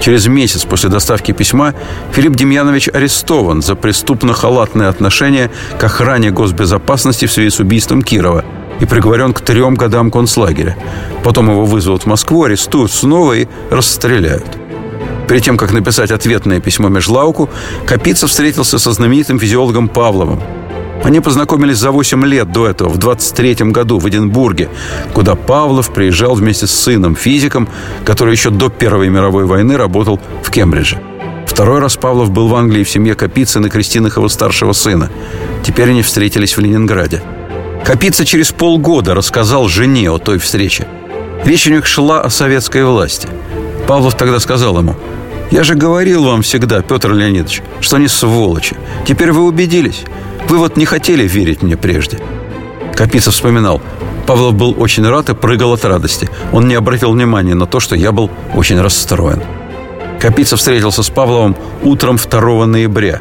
Через 0.00 0.26
месяц 0.26 0.64
после 0.64 0.90
доставки 0.90 1.30
письма 1.30 1.74
Филипп 2.12 2.34
Демьянович 2.34 2.88
арестован 2.92 3.62
за 3.62 3.76
преступно-халатное 3.76 4.88
отношение 4.88 5.50
к 5.78 5.84
охране 5.84 6.32
госбезопасности 6.32 7.26
в 7.26 7.32
связи 7.32 7.50
с 7.50 7.60
убийством 7.60 8.02
Кирова. 8.02 8.44
и 8.80 8.86
приговорен 8.86 9.32
к 9.32 9.40
трем 9.40 9.76
годам 9.76 10.10
концлагеря. 10.10 10.76
Потом 11.22 11.48
его 11.48 11.64
вызовут 11.64 12.02
в 12.02 12.06
Москву, 12.06 12.42
арестуют 12.42 12.90
снова 12.90 13.34
и 13.34 13.46
расстреляют. 13.70 14.63
Перед 15.28 15.42
тем, 15.42 15.56
как 15.56 15.72
написать 15.72 16.10
ответное 16.10 16.60
письмо 16.60 16.88
Межлауку, 16.88 17.48
Капица 17.86 18.26
встретился 18.26 18.78
со 18.78 18.92
знаменитым 18.92 19.38
физиологом 19.38 19.88
Павловым. 19.88 20.40
Они 21.02 21.20
познакомились 21.20 21.78
за 21.78 21.90
8 21.90 22.24
лет 22.24 22.50
до 22.50 22.66
этого, 22.66 22.88
в 22.88 22.98
23 22.98 23.70
году 23.70 23.98
в 23.98 24.08
Эдинбурге, 24.08 24.70
куда 25.12 25.34
Павлов 25.34 25.92
приезжал 25.92 26.34
вместе 26.34 26.66
с 26.66 26.72
сыном, 26.72 27.14
физиком, 27.14 27.68
который 28.04 28.32
еще 28.32 28.50
до 28.50 28.70
Первой 28.70 29.08
мировой 29.08 29.44
войны 29.44 29.76
работал 29.76 30.18
в 30.42 30.50
Кембридже. 30.50 30.98
Второй 31.46 31.80
раз 31.80 31.96
Павлов 31.96 32.30
был 32.30 32.48
в 32.48 32.54
Англии 32.54 32.84
в 32.84 32.90
семье 32.90 33.14
Капицына, 33.14 33.68
крестинах 33.68 34.16
его 34.16 34.28
старшего 34.28 34.72
сына. 34.72 35.10
Теперь 35.62 35.90
они 35.90 36.02
встретились 36.02 36.56
в 36.56 36.60
Ленинграде. 36.60 37.22
Капица 37.84 38.24
через 38.24 38.50
полгода 38.50 39.14
рассказал 39.14 39.68
жене 39.68 40.10
о 40.10 40.18
той 40.18 40.38
встрече. 40.38 40.86
Речь 41.44 41.66
у 41.66 41.70
них 41.70 41.86
шла 41.86 42.22
о 42.22 42.30
советской 42.30 42.84
власти. 42.84 43.28
Павлов 43.86 44.14
тогда 44.16 44.40
сказал 44.40 44.78
ему, 44.78 44.94
«Я 45.50 45.62
же 45.62 45.74
говорил 45.74 46.24
вам 46.24 46.42
всегда, 46.42 46.82
Петр 46.82 47.12
Леонидович, 47.12 47.62
что 47.80 47.96
они 47.96 48.08
сволочи. 48.08 48.76
Теперь 49.06 49.32
вы 49.32 49.44
убедились. 49.44 50.04
Вы 50.48 50.58
вот 50.58 50.76
не 50.76 50.86
хотели 50.86 51.26
верить 51.28 51.62
мне 51.62 51.76
прежде». 51.76 52.18
Капица 52.94 53.30
вспоминал, 53.30 53.82
Павлов 54.26 54.54
был 54.54 54.74
очень 54.78 55.06
рад 55.06 55.28
и 55.28 55.34
прыгал 55.34 55.72
от 55.74 55.84
радости. 55.84 56.28
Он 56.52 56.66
не 56.66 56.74
обратил 56.74 57.12
внимания 57.12 57.54
на 57.54 57.66
то, 57.66 57.80
что 57.80 57.94
я 57.94 58.12
был 58.12 58.30
очень 58.54 58.80
расстроен. 58.80 59.42
Капица 60.18 60.56
встретился 60.56 61.02
с 61.02 61.10
Павловым 61.10 61.54
утром 61.82 62.16
2 62.16 62.66
ноября. 62.66 63.20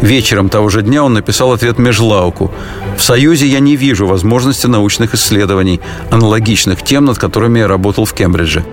Вечером 0.00 0.48
того 0.48 0.68
же 0.68 0.82
дня 0.82 1.02
он 1.02 1.14
написал 1.14 1.52
ответ 1.52 1.78
Межлауку. 1.78 2.52
«В 2.96 3.02
Союзе 3.02 3.46
я 3.46 3.58
не 3.58 3.74
вижу 3.74 4.06
возможности 4.06 4.68
научных 4.68 5.14
исследований, 5.14 5.80
аналогичных 6.10 6.82
тем, 6.82 7.06
над 7.06 7.18
которыми 7.18 7.58
я 7.58 7.66
работал 7.66 8.04
в 8.04 8.12
Кембридже. 8.12 8.64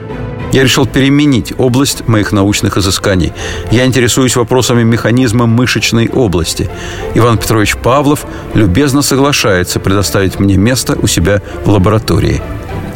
Я 0.54 0.62
решил 0.62 0.86
переменить 0.86 1.52
область 1.58 2.08
моих 2.08 2.32
научных 2.32 2.78
изысканий. 2.78 3.34
Я 3.72 3.86
интересуюсь 3.86 4.36
вопросами 4.36 4.84
механизма 4.84 5.48
мышечной 5.48 6.08
области. 6.10 6.70
Иван 7.16 7.40
Петрович 7.40 7.76
Павлов 7.76 8.28
любезно 8.54 9.02
соглашается 9.02 9.80
предоставить 9.80 10.40
мне 10.40 10.56
место 10.56 10.96
у 11.02 11.08
себя 11.08 11.42
в 11.66 11.70
лаборатории. 11.70 12.40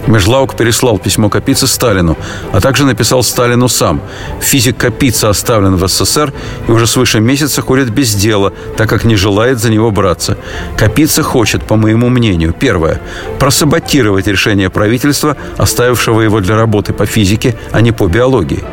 Межлаук 0.07 0.55
переслал 0.55 0.97
письмо 0.97 1.29
Капицы 1.29 1.67
Сталину, 1.67 2.17
а 2.53 2.61
также 2.61 2.85
написал 2.85 3.23
Сталину 3.23 3.67
сам. 3.67 4.01
Физик 4.41 4.77
Капица 4.77 5.29
оставлен 5.29 5.75
в 5.75 5.87
СССР 5.87 6.33
и 6.67 6.71
уже 6.71 6.87
свыше 6.87 7.19
месяца 7.19 7.61
ходит 7.61 7.89
без 7.89 8.15
дела, 8.15 8.53
так 8.77 8.89
как 8.89 9.03
не 9.03 9.15
желает 9.15 9.59
за 9.59 9.69
него 9.69 9.91
браться. 9.91 10.37
Капица 10.77 11.23
хочет, 11.23 11.63
по 11.63 11.75
моему 11.75 12.09
мнению, 12.09 12.53
первое, 12.53 13.01
просаботировать 13.39 14.27
решение 14.27 14.69
правительства, 14.69 15.35
оставившего 15.57 16.21
его 16.21 16.39
для 16.39 16.55
работы 16.55 16.93
по 16.93 17.05
физике, 17.05 17.57
а 17.71 17.81
не 17.81 17.91
по 17.91 18.07
биологии. 18.07 18.63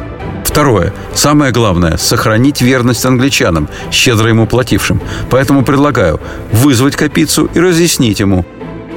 Второе. 0.44 0.92
Самое 1.14 1.50
главное– 1.50 1.96
сохранить 1.98 2.60
верность 2.60 3.04
англичанам, 3.04 3.68
щедро 3.90 4.28
ему 4.28 4.46
платившим. 4.46 5.00
Поэтому 5.30 5.64
предлагаю 5.64 6.20
вызвать 6.52 6.94
Капицу 6.94 7.50
и 7.54 7.58
разъяснить 7.58 8.20
ему– 8.20 8.44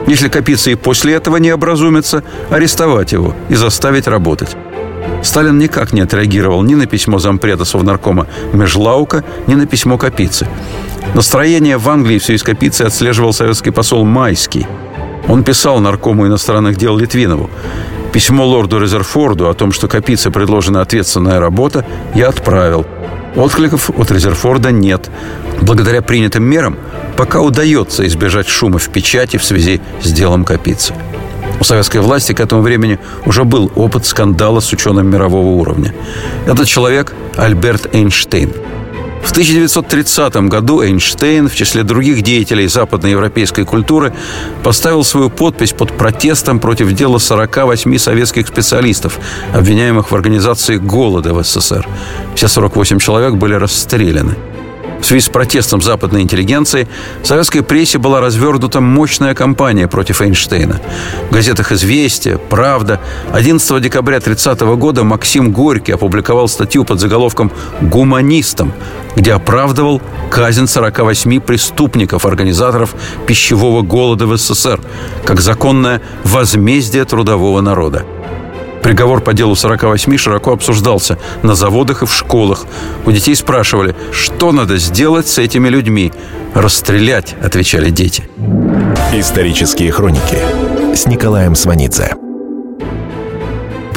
если 0.07 0.29
Капица 0.29 0.71
и 0.71 0.75
после 0.75 1.13
этого 1.13 1.37
не 1.37 1.51
образумится, 1.51 2.23
арестовать 2.49 3.11
его 3.11 3.35
и 3.49 3.55
заставить 3.55 4.07
работать. 4.07 4.55
Сталин 5.23 5.57
никак 5.57 5.93
не 5.93 6.01
отреагировал 6.01 6.63
ни 6.63 6.75
на 6.75 6.85
письмо 6.85 7.19
зампреда 7.19 7.65
Совнаркома 7.65 8.27
Межлаука, 8.53 9.23
ни 9.47 9.55
на 9.55 9.65
письмо 9.65 9.97
Капицы. 9.97 10.47
Настроение 11.13 11.77
в 11.77 11.87
Англии 11.89 12.19
в 12.19 12.23
связи 12.23 12.39
с 12.39 12.81
отслеживал 12.81 13.33
советский 13.33 13.71
посол 13.71 14.05
Майский. 14.05 14.67
Он 15.27 15.43
писал 15.43 15.79
наркому 15.79 16.27
иностранных 16.27 16.77
дел 16.77 16.97
Литвинову. 16.97 17.49
Письмо 18.13 18.45
лорду 18.45 18.79
Резерфорду 18.79 19.49
о 19.49 19.53
том, 19.53 19.71
что 19.71 19.87
Капице 19.87 20.31
предложена 20.31 20.81
ответственная 20.81 21.39
работа, 21.39 21.85
я 22.15 22.29
отправил. 22.29 22.85
Откликов 23.37 23.91
от 23.91 24.09
Резерфорда 24.11 24.71
нет. 24.71 25.11
Благодаря 25.61 26.01
принятым 26.01 26.43
мерам 26.43 26.75
пока 27.15 27.39
удается 27.39 28.05
избежать 28.07 28.47
шума 28.47 28.79
в 28.79 28.89
печати 28.89 29.37
в 29.37 29.43
связи 29.43 29.79
с 30.01 30.11
делом 30.11 30.43
Капицы. 30.43 30.93
У 31.59 31.63
советской 31.63 32.01
власти 32.01 32.33
к 32.33 32.39
этому 32.39 32.61
времени 32.63 32.99
уже 33.25 33.43
был 33.43 33.71
опыт 33.75 34.05
скандала 34.07 34.59
с 34.59 34.73
ученым 34.73 35.09
мирового 35.09 35.49
уровня. 35.49 35.93
Этот 36.47 36.67
человек– 36.67 37.13
Альберт 37.37 37.93
Эйнштейн. 37.93 38.51
В 39.27 39.31
1930 39.31 40.35
году 40.47 40.81
Эйнштейн, 40.81 41.49
в 41.49 41.53
числе 41.53 41.83
других 41.83 42.21
деятелей 42.21 42.67
западноевропейской 42.67 43.65
культуры, 43.65 44.13
поставил 44.63 45.03
свою 45.03 45.29
подпись 45.29 45.73
под 45.73 45.95
протестом 45.95 46.59
против 46.59 46.93
дела 46.93 47.19
48 47.19 47.97
советских 47.97 48.47
специалистов, 48.47 49.19
обвиняемых 49.53 50.11
в 50.11 50.15
организации 50.15 50.77
голода 50.77 51.33
в 51.33 51.43
СССР. 51.43 51.85
Все 52.35 52.47
48 52.47 52.99
человек 52.99 53.33
были 53.33 53.53
расстреляны. 53.55 54.35
В 54.99 55.05
связи 55.05 55.25
с 55.25 55.29
протестом 55.29 55.81
западной 55.81 56.21
интеллигенции 56.21 56.87
в 57.21 57.27
советской 57.27 57.61
прессе 57.61 57.97
была 57.97 58.19
развернута 58.19 58.81
мощная 58.81 59.33
кампания 59.33 59.87
против 59.87 60.21
Эйнштейна. 60.21 60.81
В 61.29 61.33
газетах 61.33 61.71
«Известия», 61.71 62.37
«Правда» 62.37 62.99
11 63.31 63.81
декабря 63.81 64.19
30 64.19 64.59
года 64.77 65.03
Максим 65.03 65.51
Горький 65.51 65.93
опубликовал 65.93 66.47
статью 66.47 66.83
под 66.83 66.99
заголовком 66.99 67.51
«Гуманистам», 67.81 68.73
где 69.15 69.33
оправдывал 69.33 70.01
казнь 70.29 70.67
48 70.67 71.39
преступников, 71.41 72.25
организаторов 72.25 72.95
пищевого 73.25 73.81
голода 73.81 74.25
в 74.25 74.35
СССР, 74.37 74.81
как 75.25 75.41
законное 75.41 76.01
возмездие 76.23 77.05
трудового 77.05 77.61
народа. 77.61 78.05
Приговор 78.81 79.21
по 79.21 79.33
делу 79.33 79.55
48 79.55 80.17
широко 80.17 80.53
обсуждался 80.53 81.17
на 81.43 81.55
заводах 81.55 82.03
и 82.03 82.05
в 82.05 82.13
школах. 82.13 82.65
У 83.05 83.11
детей 83.11 83.35
спрашивали, 83.35 83.95
что 84.11 84.51
надо 84.51 84.77
сделать 84.77 85.27
с 85.27 85.37
этими 85.37 85.69
людьми. 85.69 86.11
«Расстрелять»,— 86.53 87.35
отвечали 87.41 87.89
дети. 87.89 88.29
Исторические 89.13 89.91
хроники 89.91 90.37
с 90.95 91.05
Николаем 91.05 91.55
Сванидзе. 91.55 92.26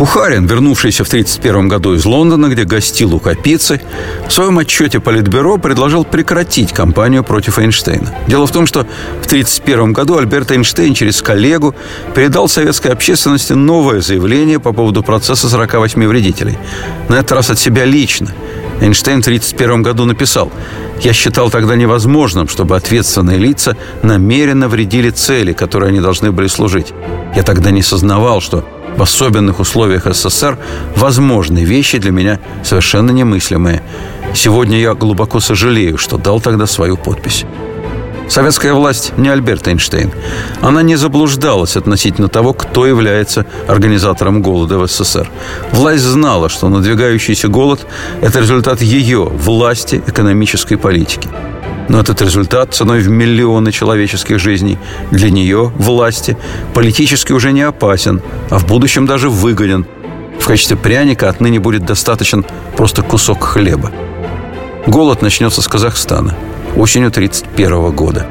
Пухарин, 0.00 0.46
вернувшийся 0.46 1.04
в 1.04 1.08
1931 1.08 1.68
году 1.68 1.92
из 1.92 2.06
Лондона, 2.06 2.46
где 2.46 2.64
гостил 2.64 3.14
у 3.14 3.18
Капицы, 3.18 3.82
в 4.26 4.32
своем 4.32 4.56
отчете 4.56 4.98
Политбюро 4.98 5.58
предложил 5.58 6.06
прекратить 6.06 6.72
кампанию 6.72 7.22
против 7.22 7.58
Эйнштейна. 7.58 8.14
Дело 8.26 8.46
в 8.46 8.50
том, 8.50 8.66
что 8.66 8.84
в 9.20 9.26
1931 9.26 9.92
году 9.92 10.16
Альберт 10.16 10.52
Эйнштейн 10.52 10.94
через 10.94 11.20
коллегу 11.20 11.74
передал 12.14 12.48
советской 12.48 12.92
общественности 12.92 13.52
новое 13.52 14.00
заявление 14.00 14.58
по 14.58 14.72
поводу 14.72 15.02
процесса 15.02 15.50
48 15.50 16.06
вредителей. 16.06 16.56
На 17.10 17.16
этот 17.16 17.32
раз 17.32 17.50
от 17.50 17.58
себя 17.58 17.84
лично. 17.84 18.32
Эйнштейн 18.80 19.18
в 19.18 19.26
1931 19.26 19.82
году 19.82 20.06
написал 20.06 20.50
«Я 21.02 21.12
считал 21.12 21.50
тогда 21.50 21.76
невозможным, 21.76 22.48
чтобы 22.48 22.76
ответственные 22.76 23.38
лица 23.38 23.76
намеренно 24.02 24.68
вредили 24.68 25.10
цели, 25.10 25.52
которые 25.52 25.88
они 25.88 26.00
должны 26.00 26.30
были 26.32 26.46
служить. 26.46 26.92
Я 27.34 27.42
тогда 27.42 27.70
не 27.70 27.82
сознавал, 27.82 28.40
что 28.40 28.64
в 28.96 29.02
особенных 29.02 29.60
условиях 29.60 30.04
СССР 30.04 30.58
возможны 30.96 31.60
вещи 31.64 31.98
для 31.98 32.10
меня 32.10 32.38
совершенно 32.62 33.12
немыслимые. 33.12 33.82
Сегодня 34.34 34.78
я 34.78 34.94
глубоко 34.94 35.40
сожалею, 35.40 35.96
что 35.96 36.18
дал 36.18 36.40
тогда 36.40 36.66
свою 36.66 36.96
подпись. 36.96 37.44
Советская 38.30 38.74
власть 38.74 39.12
не 39.16 39.28
Альберт 39.28 39.66
Эйнштейн. 39.66 40.12
Она 40.60 40.82
не 40.82 40.94
заблуждалась 40.94 41.76
относительно 41.76 42.28
того, 42.28 42.52
кто 42.52 42.86
является 42.86 43.44
организатором 43.66 44.40
голода 44.40 44.78
в 44.78 44.86
СССР. 44.86 45.28
Власть 45.72 46.04
знала, 46.04 46.48
что 46.48 46.68
надвигающийся 46.68 47.48
голод– 47.48 47.88
это 48.22 48.38
результат 48.38 48.82
ее 48.82 49.24
власти 49.24 50.00
экономической 50.06 50.76
политики. 50.76 51.28
Но 51.88 51.98
этот 51.98 52.22
результат 52.22 52.72
ценой 52.72 53.00
в 53.00 53.08
миллионы 53.08 53.72
человеческих 53.72 54.38
жизней 54.38 54.78
для 55.10 55.28
нее, 55.32 55.72
власти, 55.76 56.36
политически 56.72 57.32
уже 57.32 57.50
не 57.50 57.62
опасен, 57.62 58.22
а 58.48 58.60
в 58.60 58.66
будущем 58.68 59.06
даже 59.06 59.28
выгоден. 59.28 59.86
В 60.38 60.46
качестве 60.46 60.76
пряника 60.76 61.28
отныне 61.28 61.58
будет 61.58 61.84
достаточен 61.84 62.46
просто 62.76 63.02
кусок 63.02 63.42
хлеба. 63.42 63.90
Голод 64.86 65.20
начнется 65.20 65.62
с 65.62 65.66
Казахстана 65.66 66.36
осенью 66.76 67.08
1931 67.08 67.90
года. 67.92 68.26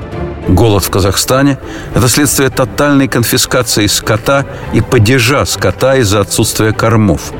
Голод 0.47 0.83
в 0.83 0.89
Казахстане– 0.89 1.59
это 1.95 2.07
следствие 2.07 2.49
тотальной 2.49 3.07
конфискации 3.07 3.87
скота 3.87 4.45
и 4.73 4.81
падежа 4.81 5.45
скота 5.45 5.95
из-за 5.97 6.21
отсутствия 6.21 6.71
кормов. 6.71 7.33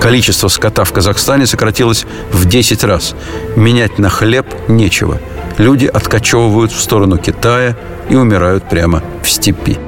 Количество 0.00 0.48
скота 0.48 0.84
в 0.84 0.92
Казахстане 0.92 1.46
сократилось 1.46 2.06
в 2.32 2.44
10 2.44 2.84
раз. 2.84 3.14
Менять 3.56 3.98
на 3.98 4.08
хлеб 4.08 4.46
нечего– 4.68 5.18
люди 5.58 5.86
откачевывают 5.86 6.72
в 6.72 6.80
сторону 6.80 7.18
Китая 7.18 7.76
и 8.08 8.16
умирают 8.16 8.68
прямо 8.68 9.02
в 9.22 9.30
степи. 9.30 9.78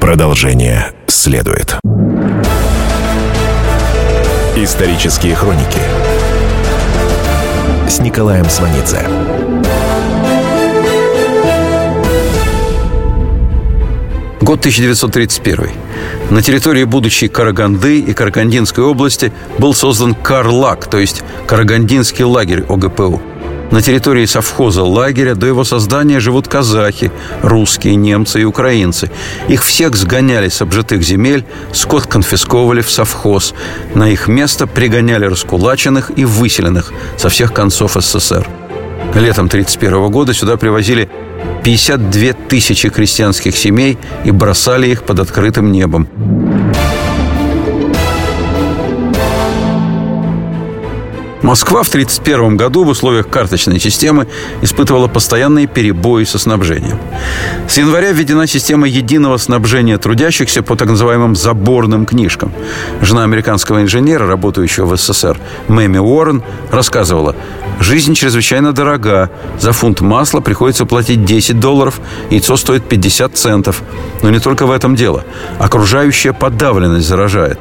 Продолжение 0.00 0.92
следует. 1.06 1.78
Исторические 4.56 5.34
хроники 5.34 5.80
с 7.88 8.00
Николаем 8.00 8.48
Сванидзе. 8.48 9.06
Год 14.40 14.60
1931. 14.60 15.70
На 16.30 16.42
территории 16.42 16.84
будущей 16.84 17.28
Караганды 17.28 18.00
и 18.00 18.12
Карагандинской 18.12 18.84
области 18.84 19.32
был 19.58 19.74
создан 19.74 20.14
Карлак, 20.14 20.86
то 20.86 20.98
есть 20.98 21.22
Карагандинский 21.46 22.24
лагерь 22.24 22.64
ОГПУ. 22.68 23.31
На 23.72 23.80
территории 23.80 24.26
совхоза 24.26 24.84
лагеря 24.84 25.34
до 25.34 25.46
его 25.46 25.64
создания 25.64 26.20
живут 26.20 26.46
казахи, 26.46 27.10
русские, 27.40 27.96
немцы 27.96 28.42
и 28.42 28.44
украинцы. 28.44 29.10
Их 29.48 29.64
всех 29.64 29.96
сгоняли 29.96 30.50
с 30.50 30.60
обжитых 30.60 31.02
земель, 31.02 31.46
скот 31.72 32.06
конфисковывали 32.06 32.82
в 32.82 32.90
совхоз. 32.90 33.54
На 33.94 34.10
их 34.10 34.28
место 34.28 34.66
пригоняли 34.66 35.24
раскулаченных 35.24 36.12
и 36.16 36.26
выселенных 36.26 36.92
со 37.16 37.30
всех 37.30 37.54
концов 37.54 37.96
СССР. 37.98 38.46
Летом 39.14 39.46
1931 39.46 40.10
года 40.10 40.34
сюда 40.34 40.58
привозили 40.58 41.08
52 41.64 42.34
тысячи 42.48 42.90
крестьянских 42.90 43.56
семей 43.56 43.96
и 44.26 44.30
бросали 44.32 44.88
их 44.88 45.02
под 45.04 45.20
открытым 45.20 45.72
небом. 45.72 46.08
Москва 51.42 51.82
в 51.82 51.88
1931 51.88 52.56
году 52.56 52.84
в 52.84 52.88
условиях 52.88 53.28
карточной 53.28 53.80
системы 53.80 54.28
испытывала 54.62 55.08
постоянные 55.08 55.66
перебои 55.66 56.22
со 56.22 56.38
снабжением. 56.38 57.00
С 57.68 57.78
января 57.78 58.12
введена 58.12 58.46
система 58.46 58.86
единого 58.86 59.38
снабжения 59.38 59.98
трудящихся 59.98 60.62
по 60.62 60.76
так 60.76 60.88
называемым 60.88 61.34
заборным 61.34 62.06
книжкам. 62.06 62.52
Жена 63.00 63.24
американского 63.24 63.82
инженера, 63.82 64.26
работающего 64.26 64.86
в 64.86 64.96
СССР, 64.96 65.38
Мэми 65.66 65.98
Уоррен, 65.98 66.42
рассказывала, 66.70 67.34
«Жизнь 67.80 68.14
чрезвычайно 68.14 68.72
дорога. 68.72 69.30
За 69.58 69.72
фунт 69.72 70.00
масла 70.00 70.40
приходится 70.40 70.86
платить 70.86 71.24
10 71.24 71.58
долларов, 71.58 72.00
яйцо 72.30 72.56
стоит 72.56 72.88
50 72.88 73.36
центов. 73.36 73.82
Но 74.22 74.30
не 74.30 74.38
только 74.38 74.66
в 74.66 74.70
этом 74.70 74.94
дело. 74.94 75.24
Окружающая 75.58 76.32
подавленность 76.32 77.08
заражает. 77.08 77.58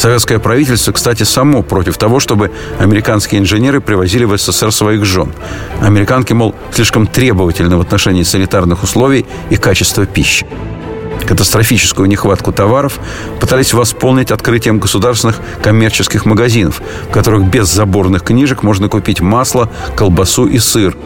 Советское 0.00 0.38
правительство, 0.38 0.92
кстати, 0.92 1.24
само 1.24 1.62
против 1.62 1.98
того, 1.98 2.20
чтобы 2.20 2.50
американские 2.78 3.38
инженеры 3.38 3.82
привозили 3.82 4.24
в 4.24 4.34
СССР 4.34 4.72
своих 4.72 5.04
жен. 5.04 5.34
Американки, 5.82 6.32
мол, 6.32 6.54
слишком 6.72 7.06
требовательны 7.06 7.76
в 7.76 7.82
отношении 7.82 8.22
санитарных 8.22 8.82
условий 8.82 9.26
и 9.50 9.56
качества 9.56 10.06
пищи. 10.06 10.46
Катастрофическую 11.26 12.08
нехватку 12.08 12.50
товаров 12.50 12.98
пытались 13.40 13.74
восполнить 13.74 14.30
открытием 14.30 14.78
государственных 14.78 15.38
коммерческих 15.62 16.24
магазинов, 16.24 16.80
в 17.10 17.12
которых 17.12 17.44
без 17.44 17.68
заборных 17.68 18.22
книжек 18.22 18.62
можно 18.62 18.88
купить 18.88 19.20
масло, 19.20 19.68
колбасу 19.96 20.46
и 20.46 20.58
сыр. 20.60 20.96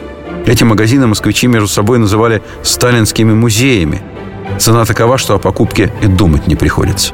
Эти 0.45 0.63
магазины 0.63 1.05
москвичи 1.05 1.47
между 1.47 1.67
собой 1.67 1.97
называли 1.97 2.41
«сталинскими 2.63 3.33
музеями». 3.33 4.01
Цена 4.57 4.85
такова, 4.85 5.17
что 5.17 5.35
о 5.35 5.37
покупке 5.37 5.91
и 6.01 6.07
думать 6.07 6.47
не 6.47 6.55
приходится. 6.55 7.13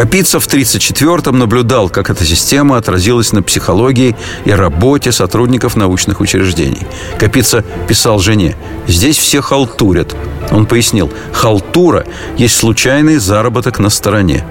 Капица 0.00 0.40
в 0.40 0.46
1934-м 0.46 1.38
наблюдал, 1.38 1.90
как 1.90 2.08
эта 2.08 2.24
система 2.24 2.78
отразилась 2.78 3.32
на 3.32 3.42
психологии 3.42 4.16
и 4.46 4.50
работе 4.50 5.12
сотрудников 5.12 5.76
научных 5.76 6.22
учреждений. 6.22 6.86
Капица 7.18 7.66
писал 7.86 8.18
жене, 8.18 8.56
«Здесь 8.88 9.18
все 9.18 9.42
халтурят». 9.42 10.16
Он 10.52 10.64
пояснил, 10.64 11.12
«Халтура 11.32 12.06
есть 12.38 12.56
случайный 12.56 13.18
заработок 13.18 13.78
на 13.78 13.90
стороне». 13.90 14.42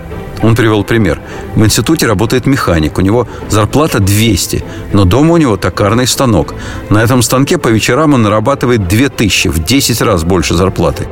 Он 0.43 0.55
привел 0.55 0.83
пример. 0.83 1.19
В 1.55 1.65
институте 1.65 2.05
работает 2.05 2.45
механик, 2.45 2.99
у 2.99 3.01
него 3.01 3.27
зарплата 3.49 3.99
200, 3.99 4.63
но 4.93 5.05
дома 5.05 5.33
у 5.33 5.37
него 5.37 5.57
токарный 5.57 6.05
станок. 6.05 6.53
На 6.91 7.01
этом 7.01 7.23
станке 7.23 7.57
по 7.57 7.69
вечерам 7.69 8.13
он 8.13 8.21
нарабатывает 8.21 8.87
2000, 8.87 9.47
в 9.47 9.63
10 9.63 10.01
раз 10.03 10.23
больше 10.23 10.53
зарплаты. 10.53 11.07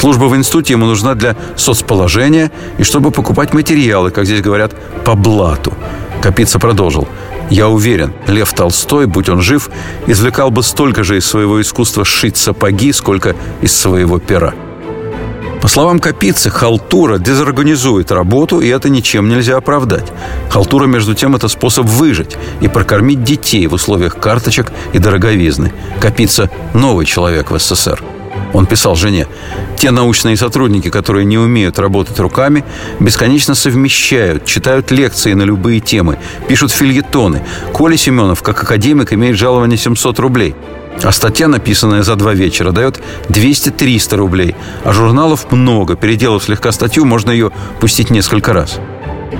Служба 0.00 0.24
в 0.24 0.34
институте 0.34 0.72
ему 0.72 0.86
нужна 0.86 1.14
для 1.14 1.36
соцположения 1.56 2.50
и 2.78 2.84
чтобы 2.84 3.10
покупать 3.10 3.52
материалы, 3.52 4.10
как 4.10 4.24
здесь 4.24 4.40
говорят, 4.40 4.72
по 5.04 5.14
блату. 5.14 5.74
Капица 6.22 6.58
продолжил. 6.58 7.06
Я 7.50 7.68
уверен, 7.68 8.14
Лев 8.26 8.50
Толстой, 8.54 9.04
будь 9.04 9.28
он 9.28 9.42
жив, 9.42 9.68
извлекал 10.06 10.50
бы 10.50 10.62
столько 10.62 11.04
же 11.04 11.18
из 11.18 11.26
своего 11.26 11.60
искусства 11.60 12.06
сшить 12.06 12.38
сапоги, 12.38 12.94
сколько 12.94 13.36
из 13.60 13.76
своего 13.76 14.18
пера. 14.18 14.54
По 15.60 15.68
словам 15.68 15.98
Капицы, 15.98 16.48
халтура 16.48 17.18
дезорганизует 17.18 18.10
работу, 18.10 18.60
и 18.60 18.68
это 18.68 18.88
ничем 18.88 19.28
нельзя 19.28 19.58
оправдать. 19.58 20.10
Халтура, 20.48 20.86
между 20.86 21.14
тем, 21.14 21.36
это 21.36 21.48
способ 21.48 21.84
выжить 21.84 22.38
и 22.62 22.68
прокормить 22.68 23.22
детей 23.22 23.66
в 23.66 23.74
условиях 23.74 24.18
карточек 24.18 24.72
и 24.94 24.98
дороговизны. 24.98 25.74
Капица– 26.00 26.48
новый 26.72 27.04
человек 27.04 27.50
в 27.50 27.58
СССР. 27.58 28.02
Он 28.52 28.66
писал 28.66 28.96
жене, 28.96 29.26
те 29.76 29.90
научные 29.90 30.36
сотрудники, 30.36 30.90
которые 30.90 31.24
не 31.24 31.38
умеют 31.38 31.78
работать 31.78 32.18
руками, 32.18 32.64
бесконечно 32.98 33.54
совмещают, 33.54 34.44
читают 34.44 34.90
лекции 34.90 35.34
на 35.34 35.42
любые 35.42 35.80
темы, 35.80 36.18
пишут 36.48 36.72
фильетоны. 36.72 37.42
Коля 37.72 37.96
Семенов, 37.96 38.42
как 38.42 38.62
академик, 38.62 39.12
имеет 39.12 39.36
жалование 39.36 39.78
700 39.78 40.18
рублей. 40.18 40.54
А 41.02 41.12
статья, 41.12 41.48
написанная 41.48 42.02
за 42.02 42.16
два 42.16 42.34
вечера, 42.34 42.72
дает 42.72 43.00
200-300 43.28 44.16
рублей. 44.16 44.54
А 44.84 44.92
журналов 44.92 45.50
много. 45.50 45.96
Переделав 45.96 46.42
слегка 46.44 46.72
статью, 46.72 47.04
можно 47.04 47.30
ее 47.30 47.52
пустить 47.80 48.10
несколько 48.10 48.52
раз. 48.52 48.80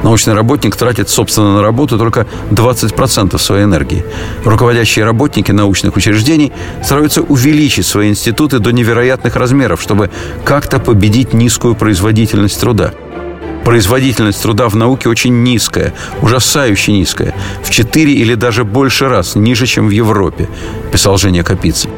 Научный 0.03 0.35
работник 0.35 0.77
тратит, 0.77 1.09
собственно, 1.09 1.55
на 1.55 1.63
работу 1.63 1.99
только 1.99 2.27
20% 2.51 3.39
своей 3.39 3.65
энергии. 3.65 4.05
Руководящие 4.45 5.05
работники 5.05 5.53
научных 5.53 5.97
учреждений 5.97 6.53
стараются 6.83 7.23
увеличить 7.23 7.87
свои 7.87 8.09
институты 8.09 8.59
до 8.59 8.71
невероятных 8.73 9.37
размеров, 9.37 9.83
чтобы 9.83 10.11
как-то 10.45 10.79
победить 10.79 11.35
низкую 11.35 11.75
производительность 11.75 12.61
труда. 12.61 12.93
Производительность 13.65 14.43
труда 14.43 14.69
в 14.69 14.77
науке 14.77 15.09
очень 15.09 15.43
низкая, 15.43 15.93
ужасающе 16.23 16.93
низкая, 16.93 17.35
в 17.63 17.71
4 17.71 18.13
или 18.13 18.35
даже 18.35 18.65
больше 18.65 19.09
раз 19.09 19.35
ниже, 19.35 19.67
чем 19.67 19.87
в 19.87 19.91
Европе, 19.91 20.49
писал 20.91 21.19
Женя 21.19 21.45
Капицын. 21.45 21.91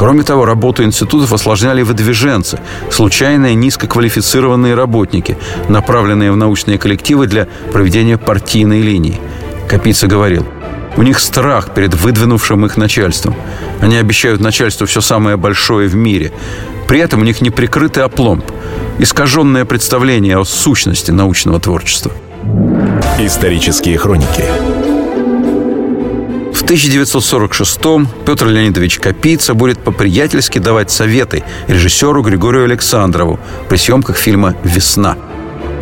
Кроме 0.00 0.22
того, 0.22 0.46
работу 0.46 0.82
институтов 0.82 1.30
осложняли 1.34 1.82
выдвиженцы, 1.82 2.58
случайные 2.90 3.54
низкоквалифицированные 3.54 4.74
работники, 4.74 5.36
направленные 5.68 6.32
в 6.32 6.38
научные 6.38 6.78
коллективы 6.78 7.26
для 7.26 7.48
проведения 7.70 8.16
партийной 8.16 8.80
линии. 8.80 9.20
Капица 9.68 10.06
говорил, 10.06 10.46
у 10.96 11.02
них 11.02 11.20
страх 11.20 11.74
перед 11.74 11.92
выдвинувшим 11.92 12.64
их 12.64 12.78
начальством. 12.78 13.34
Они 13.82 13.98
обещают 13.98 14.40
начальству 14.40 14.86
все 14.86 15.02
самое 15.02 15.36
большое 15.36 15.86
в 15.86 15.94
мире. 15.94 16.32
При 16.88 16.98
этом 16.98 17.20
у 17.20 17.24
них 17.24 17.42
неприкрытый 17.42 18.02
опломб, 18.02 18.46
искаженное 18.98 19.66
представление 19.66 20.38
о 20.38 20.46
сущности 20.46 21.10
научного 21.10 21.60
творчества. 21.60 22.10
Исторические 23.18 23.98
хроники 23.98 24.46
1946-м 26.62 28.08
Петр 28.26 28.46
Леонидович 28.46 28.98
Капица 28.98 29.54
будет 29.54 29.78
по-приятельски 29.80 30.58
давать 30.58 30.90
советы 30.90 31.42
режиссеру 31.68 32.22
Григорию 32.22 32.64
Александрову 32.64 33.38
при 33.68 33.76
съемках 33.76 34.16
фильма 34.16 34.54
«Весна». 34.64 35.16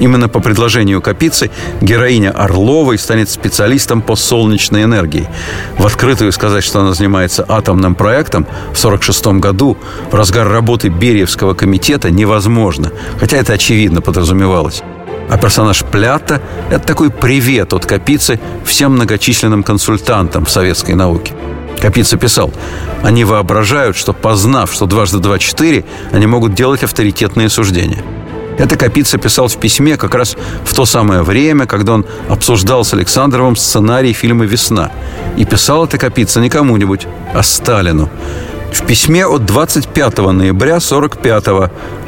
Именно 0.00 0.28
по 0.28 0.40
предложению 0.40 1.02
Капицы 1.02 1.50
героиня 1.80 2.30
Орловой 2.30 2.98
станет 2.98 3.28
специалистом 3.28 4.00
по 4.00 4.14
солнечной 4.16 4.84
энергии. 4.84 5.28
В 5.76 5.86
открытую 5.86 6.32
сказать, 6.32 6.62
что 6.62 6.80
она 6.80 6.94
занимается 6.94 7.44
атомным 7.48 7.94
проектом 7.94 8.44
в 8.44 8.78
1946 8.78 9.26
году 9.40 9.76
в 10.10 10.14
разгар 10.14 10.48
работы 10.48 10.88
Бериевского 10.88 11.54
комитета 11.54 12.10
невозможно, 12.10 12.92
хотя 13.18 13.38
это 13.38 13.54
очевидно 13.54 14.00
подразумевалось. 14.00 14.82
А 15.28 15.36
персонаж 15.36 15.84
Плята– 15.84 16.40
это 16.70 16.86
такой 16.86 17.10
привет 17.10 17.72
от 17.72 17.84
Капицы 17.84 18.40
всем 18.64 18.92
многочисленным 18.92 19.62
консультантам 19.62 20.44
в 20.44 20.50
советской 20.50 20.92
науке. 20.92 21.34
Капица 21.80 22.16
писал, 22.16 22.52
они 23.02 23.24
воображают, 23.24 23.96
что 23.96 24.12
познав, 24.12 24.72
что 24.72 24.86
дважды 24.86 25.18
два– 25.18 25.38
четыре, 25.40 25.84
они 26.12 26.26
могут 26.26 26.54
делать 26.54 26.82
авторитетные 26.82 27.48
суждения. 27.48 28.02
Это 28.58 28.76
Капица 28.76 29.18
писал 29.18 29.46
в 29.46 29.56
письме 29.56 29.96
как 29.96 30.14
раз 30.14 30.36
в 30.64 30.74
то 30.74 30.84
самое 30.84 31.22
время, 31.22 31.66
когда 31.66 31.92
он 31.92 32.04
обсуждал 32.28 32.84
с 32.84 32.92
Александровым 32.92 33.54
сценарий 33.54 34.12
фильма 34.12 34.46
«Весна». 34.46 34.90
И 35.36 35.44
писал 35.44 35.84
это 35.84 35.96
Капица 35.96 36.40
не 36.40 36.50
кому-нибудь, 36.50 37.06
а 37.32 37.44
Сталину. 37.44 38.10
В 38.72 38.86
письме 38.86 39.26
от 39.26 39.44
25 39.44 40.18
ноября 40.18 40.80
45 40.80 41.44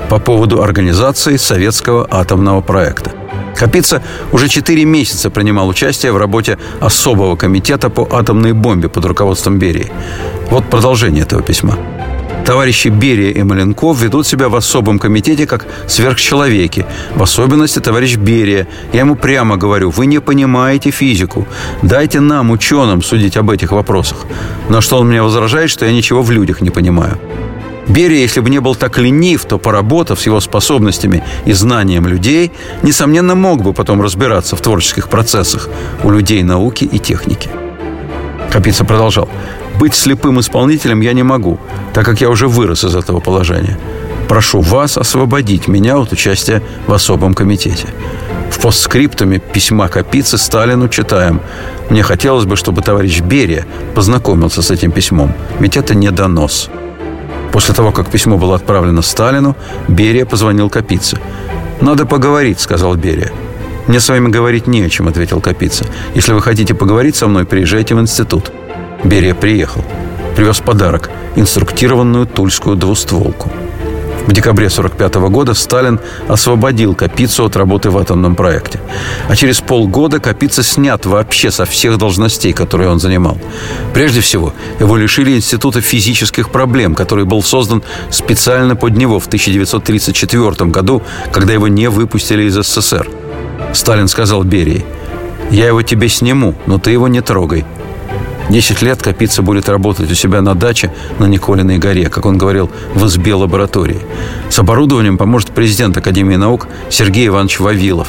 по 0.09 0.19
поводу 0.19 0.63
организации 0.63 1.37
советского 1.37 2.07
атомного 2.11 2.61
проекта. 2.61 3.13
Капица 3.57 4.03
уже 4.33 4.49
4 4.49 4.85
месяца 4.85 5.31
принимал 5.31 5.69
участие 5.69 6.13
в 6.13 6.17
работе 6.17 6.59
особого 6.81 7.37
комитета 7.37 7.91
по 7.91 8.09
атомной 8.11 8.53
бомбе 8.53 8.89
под 8.89 9.05
руководством 9.05 9.59
Берии. 9.59 9.93
Вот 10.51 10.65
продолжение 10.71 11.23
этого 11.23 11.43
письма. 11.43 11.77
Товарищи 12.45 12.89
Берия 12.89 13.31
и 13.31 13.43
Маленков 13.43 14.01
ведут 14.01 14.27
себя 14.27 14.49
в 14.49 14.57
особом 14.57 14.99
комитете 14.99 15.47
как 15.47 15.67
сверхчеловеки. 15.87 16.87
В 17.15 17.23
особенности 17.23 17.79
товарищ 17.79 18.17
Берия. 18.17 18.67
Я 18.93 19.01
ему 19.01 19.15
прямо 19.15 19.57
говорю, 19.57 19.91
вы 19.91 20.07
не 20.07 20.21
понимаете 20.21 20.91
физику. 20.91 21.47
Дайте 21.83 22.21
нам, 22.21 22.51
ученым, 22.51 23.03
судить 23.03 23.37
об 23.37 23.51
этих 23.51 23.73
вопросах. 23.73 24.27
На 24.69 24.81
что 24.81 24.99
он 24.99 25.09
мне 25.09 25.23
возражает, 25.23 25.71
что 25.71 25.87
я 25.87 25.93
ничего 25.93 26.23
в 26.23 26.31
людях 26.31 26.61
не 26.61 26.71
понимаю. 26.71 27.19
Берия, 27.89 28.23
если 28.23 28.41
бы 28.41 28.51
не 28.51 28.61
был 28.61 28.75
так 28.77 28.99
ленив, 28.99 29.45
то, 29.45 29.59
поработав 29.59 30.21
с 30.21 30.27
его 30.27 30.41
способностями 30.41 31.23
и 31.45 31.53
знанием 31.53 32.07
людей, 32.07 32.53
несомненно, 32.83 33.35
мог 33.35 33.63
бы 33.63 33.73
потом 33.73 34.01
разбираться 34.01 34.55
в 34.57 34.61
творческих 34.61 35.09
процессах 35.09 35.69
у 36.05 36.11
людей 36.11 36.43
науки 36.43 36.85
и 36.85 36.99
техники. 36.99 37.49
Капица 38.51 38.85
продолжал. 38.85 39.29
«Быть 39.81 39.95
слепым 39.95 40.39
исполнителем 40.39 41.01
я 41.01 41.15
не 41.15 41.23
могу, 41.23 41.59
так 41.95 42.05
как 42.05 42.21
я 42.21 42.29
уже 42.29 42.49
вырос 42.49 42.85
из 42.85 42.95
этого 42.95 43.21
положения. 43.21 43.79
Прошу 44.29 44.61
вас 44.61 44.99
освободить 44.99 45.69
меня 45.69 45.97
от 45.97 46.13
участия 46.13 46.63
в 46.87 46.93
особом 46.93 47.33
комитете». 47.33 47.87
В 48.51 48.61
постскриптуме 48.61 49.39
письма 49.39 49.89
Капицы 49.89 50.37
Сталину 50.37 50.91
читаем 50.91 51.41
«Мне 51.89 52.03
хотелось 52.03 52.45
бы, 52.45 52.57
чтобы 52.57 52.83
товарищ 52.83 53.21
Берия 53.21 53.65
познакомился 53.95 54.61
с 54.61 54.71
этим 54.71 54.93
письмом, 54.93 55.33
ведь 55.61 55.79
это 55.79 55.95
не 55.95 56.11
донос». 56.11 56.69
После 57.51 57.75
того, 57.75 57.91
как 57.91 58.11
письмо 58.11 58.37
было 58.37 58.57
отправлено 58.57 59.01
Сталину, 59.01 59.57
Берия 59.89 60.27
позвонил 60.27 60.69
Капице. 60.69 61.17
«Надо 61.81 62.05
поговорить»,— 62.05 62.61
сказал 62.61 62.97
Берия. 62.97 63.33
«Мне 63.87 63.99
с 63.99 64.11
вами 64.11 64.29
говорить 64.29 64.67
не 64.67 64.83
о 64.83 64.91
чем»,— 64.91 65.09
ответил 65.09 65.41
Капица. 65.41 65.87
«Если 66.15 66.35
вы 66.35 66.43
хотите 66.43 66.75
поговорить 66.75 67.17
со 67.17 67.29
мной, 67.29 67.47
приезжайте 67.47 67.95
в 67.95 68.01
институт». 68.01 68.53
Берия 69.05 69.35
приехал. 69.35 69.83
Привез 70.37 70.61
подарок– 70.61 71.11
инструктированную 71.37 72.27
тульскую 72.27 72.77
двустволку. 72.77 73.51
В 74.27 74.33
декабре 74.33 74.67
1945 74.67 75.31
года 75.31 75.55
Сталин 75.55 75.99
освободил 76.29 76.95
Капицу 76.95 77.47
от 77.47 77.57
работы 77.57 77.91
в 77.91 77.97
атомном 77.97 78.37
проекте. 78.37 78.79
А 79.29 79.35
через 79.35 79.61
полгода 79.61 80.21
Капица 80.21 80.63
снят 80.63 81.05
вообще 81.07 81.51
со 81.51 81.65
всех 81.65 81.97
должностей, 81.97 82.53
которые 82.53 82.91
он 82.91 83.01
занимал. 83.01 83.39
Прежде 83.95 84.21
всего, 84.21 84.53
его 84.79 84.97
лишили 84.97 85.35
Института 85.35 85.81
физических 85.81 86.51
проблем, 86.51 86.95
который 86.95 87.25
был 87.25 87.43
создан 87.43 87.83
специально 88.11 88.77
под 88.77 88.97
него 88.97 89.19
в 89.19 89.27
1934 89.27 90.71
году, 90.71 91.03
когда 91.33 91.55
его 91.55 91.69
не 91.69 91.89
выпустили 91.89 92.45
из 92.45 92.55
СССР. 92.55 93.09
Сталин 93.73 94.09
сказал 94.09 94.45
Берии, 94.45 94.85
«Я 95.51 95.67
его 95.67 95.81
тебе 95.83 96.09
сниму, 96.09 96.55
но 96.67 96.79
ты 96.79 96.91
его 96.91 97.09
не 97.09 97.23
трогай. 97.23 97.65
Десять 98.51 98.83
лет 98.83 99.01
Капица 99.01 99.43
будет 99.43 99.69
работать 99.69 100.11
у 100.11 100.15
себя 100.17 100.43
на 100.43 100.57
даче 100.57 100.93
на 101.21 101.27
Николиной 101.27 101.79
горе, 101.79 102.09
как 102.09 102.27
он 102.27 102.37
говорил, 102.37 102.69
в 102.95 103.07
избе 103.07 103.33
лаборатории. 103.35 104.01
С 104.49 104.59
оборудованием 104.59 105.19
поможет 105.19 105.53
президент 105.53 105.97
Академии 105.97 106.35
наук 106.35 106.67
Сергей 106.91 107.29
Иванович 107.29 107.61
Вавилов, 107.61 108.09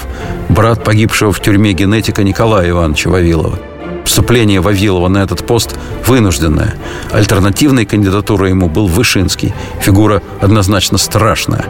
брат 0.49 0.83
погибшего 0.83 1.31
в 1.31 1.39
тюрьме 1.39 1.73
генетика 1.73 2.23
Николая 2.23 2.71
Ивановича 2.71 3.11
Вавилова. 3.11 3.59
Вступление 4.03 4.61
Вавилова 4.61 5.09
на 5.09 5.19
этот 5.19 5.45
пост 5.45 5.77
вынужденное. 6.07 6.73
Альтернативной 7.11 7.85
кандидатурой 7.85 8.49
ему 8.49 8.67
был 8.67 8.87
Вышинский. 8.87 9.53
Фигура 9.79 10.23
однозначно 10.41 10.97
страшная. 10.97 11.65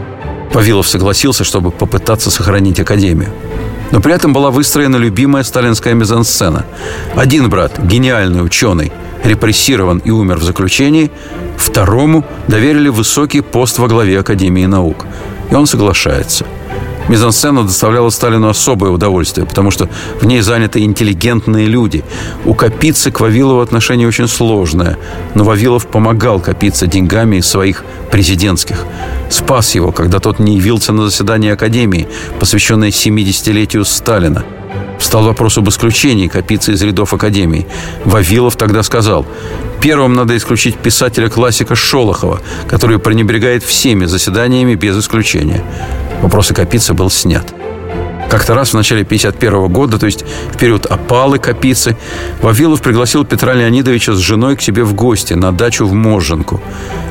Вавилов 0.54 0.88
согласился, 0.88 1.44
чтобы 1.44 1.72
попытаться 1.72 2.32
сохранить 2.32 2.80
Академию. 2.80 3.34
Но 3.92 4.00
при 4.00 4.14
этом 4.14 4.34
была 4.34 4.52
выстроена 4.52 4.96
любимая 4.96 5.44
сталинская 5.44 5.94
мизансцена. 5.94 6.66
Один 7.16 7.50
брат, 7.50 7.80
гениальный 7.80 8.44
ученый, 8.44 8.92
репрессирован 9.24 10.00
и 10.00 10.12
умер 10.12 10.38
в 10.38 10.44
заключении, 10.44 11.12
второму 11.58 12.26
доверили 12.48 12.90
высокий 12.90 13.42
пост 13.42 13.80
во 13.80 13.88
главе 13.88 14.20
Академии 14.20 14.66
наук. 14.66 15.06
И 15.50 15.56
он 15.56 15.68
соглашается– 15.68 16.46
Мизансцена 17.08 17.64
доставляла 17.64 18.10
Сталину 18.10 18.50
особое 18.50 18.92
удовольствие, 18.92 19.46
потому 19.46 19.72
что 19.72 19.90
в 20.20 20.26
ней 20.26 20.42
заняты 20.42 20.82
интеллигентные 20.82 21.68
люди. 21.68 22.04
У 22.46 22.54
Капицы 22.54 23.12
к 23.12 23.20
Вавилову 23.20 23.60
отношение 23.62 24.08
очень 24.08 24.28
сложное, 24.28 24.98
но 25.36 25.44
Вавилов 25.44 25.88
помогал 25.88 26.40
Капице 26.40 26.88
деньгами 26.88 27.38
из 27.38 27.48
своих 27.48 27.84
президентских. 28.12 28.86
Спас 29.30 29.76
его, 29.76 29.92
когда 29.92 30.20
тот 30.20 30.40
не 30.40 30.58
явился 30.58 30.94
на 30.94 31.06
заседание 31.06 31.54
Академии, 31.54 32.08
посвященное 32.40 32.90
70-летию 32.90 33.86
Сталина. 33.86 34.44
Встал 35.00 35.24
вопрос 35.24 35.58
об 35.58 35.68
исключении 35.68 36.28
Капицы 36.28 36.74
из 36.74 36.82
рядов 36.84 37.14
Академии. 37.14 37.66
Вавилов 38.06 38.56
тогда 38.56 38.84
сказал, 38.84 39.26
первым 39.82 40.14
надо 40.14 40.38
исключить 40.38 40.78
писателя-классика 40.78 41.76
Шолохова, 41.76 42.42
который 42.70 43.00
пренебрегает 43.00 43.64
всеми 43.64 44.06
заседаниями 44.06 44.76
без 44.76 44.98
исключения. 44.98 45.64
Вопрос 46.22 46.52
о 46.52 46.54
Капице 46.54 46.94
был 46.94 47.10
снят. 47.10 47.46
Как-то 48.30 48.54
раз 48.54 48.70
в 48.70 48.76
начале 48.76 49.02
1951 49.02 49.74
года, 49.74 50.00
то 50.00 50.06
есть 50.06 50.24
в 50.54 50.58
период 50.58 50.86
опалы 50.86 51.38
Капицы, 51.38 51.98
Вавилов 52.42 52.82
пригласил 52.82 53.26
Петра 53.26 53.54
Леонидовича 53.54 54.14
с 54.14 54.20
женой 54.20 54.56
к 54.56 54.62
себе 54.62 54.84
в 54.84 54.94
гости 54.94 55.34
на 55.34 55.52
дачу 55.52 55.86
в 55.86 55.94
Моженку. 55.94 56.62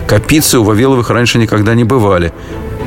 Капицы 0.06 0.58
у 0.58 0.64
Вавиловых 0.64 1.10
раньше 1.10 1.38
никогда 1.38 1.74
не 1.74 1.84
бывали. 1.84 2.32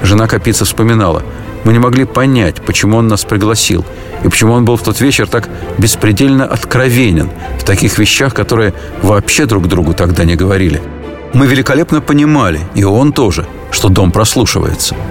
Жена 0.01 0.27
Капицы 0.27 0.65
вспоминала. 0.65 1.23
Мы 1.63 1.73
не 1.73 1.79
могли 1.79 2.05
понять, 2.05 2.61
почему 2.61 2.97
он 2.97 3.07
нас 3.07 3.23
пригласил, 3.23 3.85
и 4.23 4.29
почему 4.29 4.53
он 4.53 4.65
был 4.65 4.75
в 4.75 4.83
тот 4.83 4.99
вечер 5.01 5.27
так 5.27 5.49
беспредельно 5.77 6.45
откровенен 6.45 7.29
в 7.59 7.63
таких 7.63 7.97
вещах, 7.97 8.33
которые 8.33 8.73
вообще 9.01 9.45
друг 9.45 9.67
другу 9.67 9.93
тогда 9.93 10.25
не 10.25 10.35
говорили. 10.35 10.81
Мы 11.33 11.47
великолепно 11.47 12.01
понимали, 12.01 12.59
и 12.75 12.83
он 12.83 13.13
тоже, 13.13 13.45
что 13.71 13.89
дом 13.89 14.11
прослушивается– 14.11 14.95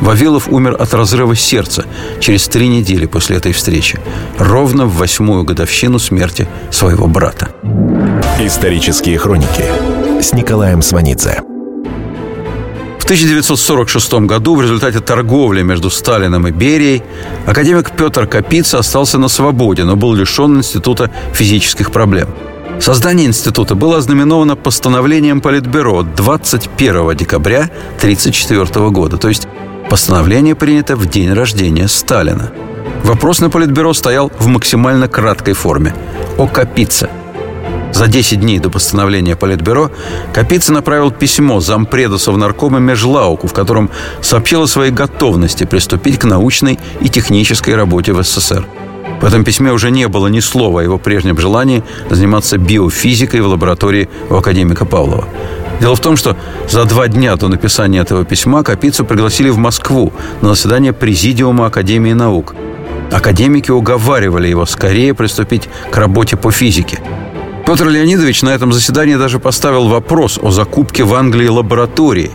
Вавилов 0.00 0.48
умер 0.48 0.76
от 0.78 0.92
разрыва 0.94 1.34
сердца 1.34 1.84
через 2.20 2.48
три 2.48 2.68
недели 2.68 3.06
после 3.06 3.36
этой 3.36 3.52
встречи, 3.52 3.98
ровно 4.38 4.86
в 4.86 4.96
восьмую 4.96 5.44
годовщину 5.44 5.98
смерти 5.98 6.46
своего 6.70 7.06
брата. 7.06 7.48
Исторические 8.40 9.18
хроники 9.18 9.64
с 10.20 10.32
Николаем 10.32 10.82
Сванидзе. 10.82 11.55
В 13.06 13.08
1946 13.08 14.14
году 14.26 14.56
в 14.56 14.62
результате 14.62 14.98
торговли 14.98 15.62
между 15.62 15.90
Сталином 15.90 16.48
и 16.48 16.50
Берией 16.50 17.04
академик 17.46 17.92
Петр 17.92 18.26
Капица 18.26 18.80
остался 18.80 19.18
на 19.18 19.28
свободе, 19.28 19.84
но 19.84 19.94
был 19.94 20.12
лишен 20.12 20.58
Института 20.58 21.12
физических 21.32 21.92
проблем. 21.92 22.28
Создание 22.80 23.28
института 23.28 23.76
было 23.76 23.98
ознаменовано 23.98 24.56
постановлением 24.56 25.40
Политбюро 25.40 26.02
21 26.02 27.16
декабря 27.16 27.70
1934 28.00 28.90
года, 28.90 29.18
то 29.18 29.28
есть 29.28 29.46
Постановление 29.88 30.56
принято 30.56 30.96
в 30.96 31.06
день 31.06 31.32
рождения 31.32 31.86
Сталина. 31.86 32.50
Вопрос 33.04 33.40
на 33.40 33.50
Политбюро 33.50 33.94
стоял 33.94 34.32
в 34.36 34.48
максимально 34.48 35.06
краткой 35.06 35.54
форме– 35.54 35.94
о 36.38 36.48
Капице. 36.48 37.08
За 37.96 38.08
10 38.08 38.40
дней 38.40 38.58
до 38.58 38.68
постановления 38.68 39.36
Политбюро 39.36 39.90
Капица 40.34 40.70
направил 40.70 41.10
письмо 41.10 41.60
зампреду 41.60 42.18
Совнаркома 42.18 42.78
Межлауку, 42.78 43.46
в 43.46 43.54
котором 43.54 43.88
сообщил 44.20 44.64
о 44.64 44.66
своей 44.68 44.92
готовности 44.92 45.64
приступить 45.64 46.18
к 46.18 46.24
научной 46.24 46.78
и 47.00 47.08
технической 47.08 47.74
работе 47.74 48.12
в 48.12 48.22
СССР. 48.22 48.66
В 49.22 49.24
этом 49.24 49.44
письме 49.44 49.72
уже 49.72 49.90
не 49.90 50.08
было 50.08 50.26
ни 50.26 50.40
слова 50.40 50.80
о 50.80 50.82
его 50.82 50.98
прежнем 50.98 51.38
желании 51.38 51.82
заниматься 52.10 52.58
биофизикой 52.58 53.40
в 53.40 53.46
лаборатории 53.46 54.10
у 54.28 54.34
академика 54.34 54.84
Павлова. 54.84 55.26
Дело 55.80 55.96
в 55.96 56.00
том, 56.00 56.18
что 56.18 56.36
за 56.68 56.84
два 56.84 57.08
дня 57.08 57.34
до 57.36 57.48
написания 57.48 58.00
этого 58.00 58.26
письма 58.26 58.62
Капицу 58.62 59.06
пригласили 59.06 59.48
в 59.48 59.56
Москву 59.56 60.12
на 60.42 60.50
заседание 60.50 60.92
Президиума 60.92 61.64
Академии 61.64 62.12
наук. 62.12 62.54
Академики 63.10 63.70
уговаривали 63.70 64.48
его 64.48 64.66
скорее 64.66 65.14
приступить 65.14 65.70
к 65.90 65.96
работе 65.96 66.36
по 66.36 66.50
физике. 66.50 66.98
Петр 67.66 67.88
Леонидович 67.88 68.42
на 68.42 68.50
этом 68.50 68.72
заседании 68.72 69.16
даже 69.16 69.40
поставил 69.40 69.88
вопрос 69.88 70.38
о 70.40 70.52
закупке 70.52 71.02
в 71.02 71.12
Англии 71.16 71.48
лаборатории. 71.48 72.30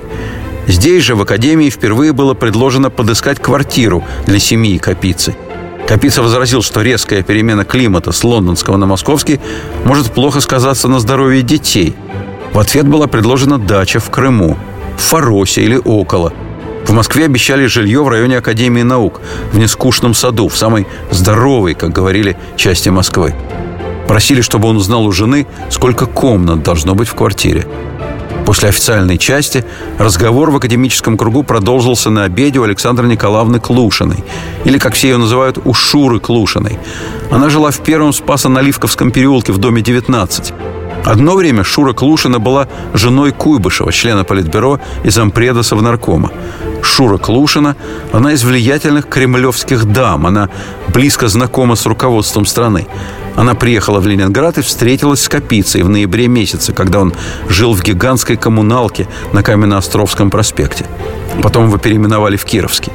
Здесь 0.67 1.05
же, 1.05 1.15
в 1.15 1.21
Академии, 1.21 1.69
впервые 1.69 2.11
было 2.11 2.33
предложено 2.33 2.89
подыскать 2.89 3.39
квартиру 3.39 4.03
для 4.25 4.39
семьи 4.39 4.77
Капицы. 4.77 5.33
Капица 5.87 6.21
возразил, 6.21 6.61
что 6.61 6.81
резкая 6.81 7.23
перемена 7.23 7.63
климата 7.63 8.11
с 8.11 8.25
лондонского 8.25 8.75
на 8.75 8.87
московский 8.87 9.39
может 9.85 10.11
плохо 10.11 10.41
сказаться 10.41 10.89
на 10.89 10.99
здоровье 10.99 11.43
детей. 11.43 11.95
В 12.51 12.59
ответ 12.59 12.85
была 12.85 13.07
предложена 13.07 13.57
дача 13.57 14.01
в 14.01 14.09
Крыму, 14.09 14.57
в 14.97 15.01
Фаросе 15.01 15.61
или 15.61 15.77
около. 15.77 16.33
В 16.85 16.91
Москве 16.91 17.23
обещали 17.23 17.67
жилье 17.67 18.03
в 18.03 18.09
районе 18.09 18.37
Академии 18.39 18.81
наук, 18.81 19.21
в 19.53 19.57
нескучном 19.57 20.13
саду, 20.13 20.49
в 20.49 20.57
самой 20.57 20.87
здоровой, 21.09 21.73
как 21.73 21.93
говорили, 21.93 22.35
части 22.57 22.89
Москвы. 22.89 23.33
Просили, 24.11 24.41
чтобы 24.41 24.67
он 24.67 24.75
узнал 24.75 25.05
у 25.05 25.13
жены, 25.13 25.47
сколько 25.69 26.05
комнат 26.05 26.63
должно 26.63 26.95
быть 26.95 27.07
в 27.07 27.15
квартире. 27.15 27.65
После 28.45 28.67
официальной 28.67 29.17
части 29.17 29.63
разговор 29.99 30.51
в 30.51 30.57
академическом 30.57 31.17
кругу 31.17 31.43
продолжился 31.43 32.09
на 32.09 32.25
обеде 32.25 32.59
у 32.59 32.63
Александры 32.63 33.07
Николаевны 33.07 33.61
Клушиной, 33.61 34.21
или, 34.65 34.77
как 34.79 34.95
все 34.95 35.11
ее 35.11 35.17
называют, 35.17 35.59
у 35.63 35.73
Шуры 35.73 36.19
Клушиной. 36.19 36.77
Она 37.31 37.49
жила 37.49 37.71
в 37.71 37.79
первом 37.79 38.11
Спасо-Наливковском 38.11 39.11
переулке 39.11 39.53
в 39.53 39.59
доме 39.59 39.81
19. 39.81 40.53
Одно 41.05 41.35
время 41.35 41.63
Шура 41.63 41.93
Клушина 41.93 42.39
была 42.39 42.67
женой 42.93 43.31
Куйбышева, 43.31 43.93
члена 43.93 44.25
Политбюро 44.25 44.81
и 45.05 45.09
зампреда 45.09 45.63
Совнаркома. 45.63 46.31
Шура 46.83 47.17
Клушина– 47.17 47.77
она 48.11 48.33
из 48.33 48.43
влиятельных 48.43 49.07
кремлевских 49.07 49.85
дам. 49.85 50.27
Она 50.27 50.49
близко 50.89 51.29
знакома 51.29 51.75
с 51.75 51.85
руководством 51.85 52.45
страны. 52.45 52.87
Она 53.35 53.53
приехала 53.55 53.99
в 53.99 54.07
Ленинград 54.07 54.57
и 54.57 54.61
встретилась 54.61 55.21
с 55.21 55.29
Капицей 55.29 55.83
в 55.83 55.89
ноябре 55.89 56.27
месяце, 56.27 56.73
когда 56.73 56.99
он 56.99 57.13
жил 57.49 57.73
в 57.73 57.81
гигантской 57.81 58.35
коммуналке 58.35 59.07
на 59.33 59.43
Каменноостровском 59.43 60.29
проспекте. 60.29 60.85
Потом 61.41 61.67
его 61.67 61.77
переименовали 61.77 62.35
в 62.35 62.45
Кировский. 62.45 62.91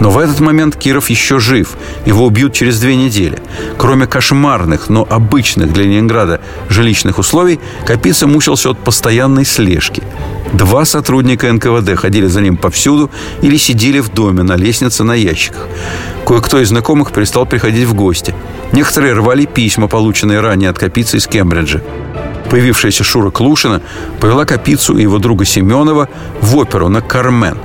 Но 0.00 0.10
в 0.10 0.18
этот 0.18 0.40
момент 0.40 0.76
Киров 0.76 1.08
еще 1.08 1.38
жив. 1.38 1.76
Его 2.04 2.26
убьют 2.26 2.52
через 2.52 2.80
две 2.80 2.96
недели. 2.96 3.40
Кроме 3.78 4.06
кошмарных, 4.06 4.88
но 4.88 5.06
обычных 5.08 5.72
для 5.72 5.84
Ленинграда 5.84 6.40
жилищных 6.68 7.18
условий, 7.18 7.60
Капица 7.86 8.26
мучился 8.26 8.70
от 8.70 8.78
постоянной 8.78 9.44
слежки. 9.44 10.02
Два 10.52 10.84
сотрудника 10.84 11.52
НКВД 11.52 11.96
ходили 11.96 12.26
за 12.26 12.40
ним 12.40 12.56
повсюду 12.56 13.10
или 13.42 13.56
сидели 13.56 14.00
в 14.00 14.10
доме 14.10 14.42
на 14.42 14.56
лестнице 14.56 15.04
на 15.04 15.14
ящиках. 15.14 15.66
Кое-кто 16.26 16.60
из 16.60 16.68
знакомых 16.68 17.12
перестал 17.12 17.46
приходить 17.46 17.86
в 17.86 17.94
гости. 17.94 18.34
Некоторые 18.72 19.14
рвали 19.14 19.46
письма, 19.46 19.88
полученные 19.88 20.40
ранее 20.40 20.70
от 20.70 20.78
Капицы 20.78 21.18
из 21.18 21.26
Кембриджа. 21.26 21.80
Появившаяся 22.50 23.04
Шура 23.04 23.30
Клушина 23.30 23.82
повела 24.20 24.44
Капицу 24.44 24.96
и 24.96 25.02
его 25.02 25.18
друга 25.18 25.44
Семенова 25.44 26.08
в 26.40 26.56
оперу 26.56 26.88
на 26.88 27.00
«Кармен». 27.00 27.58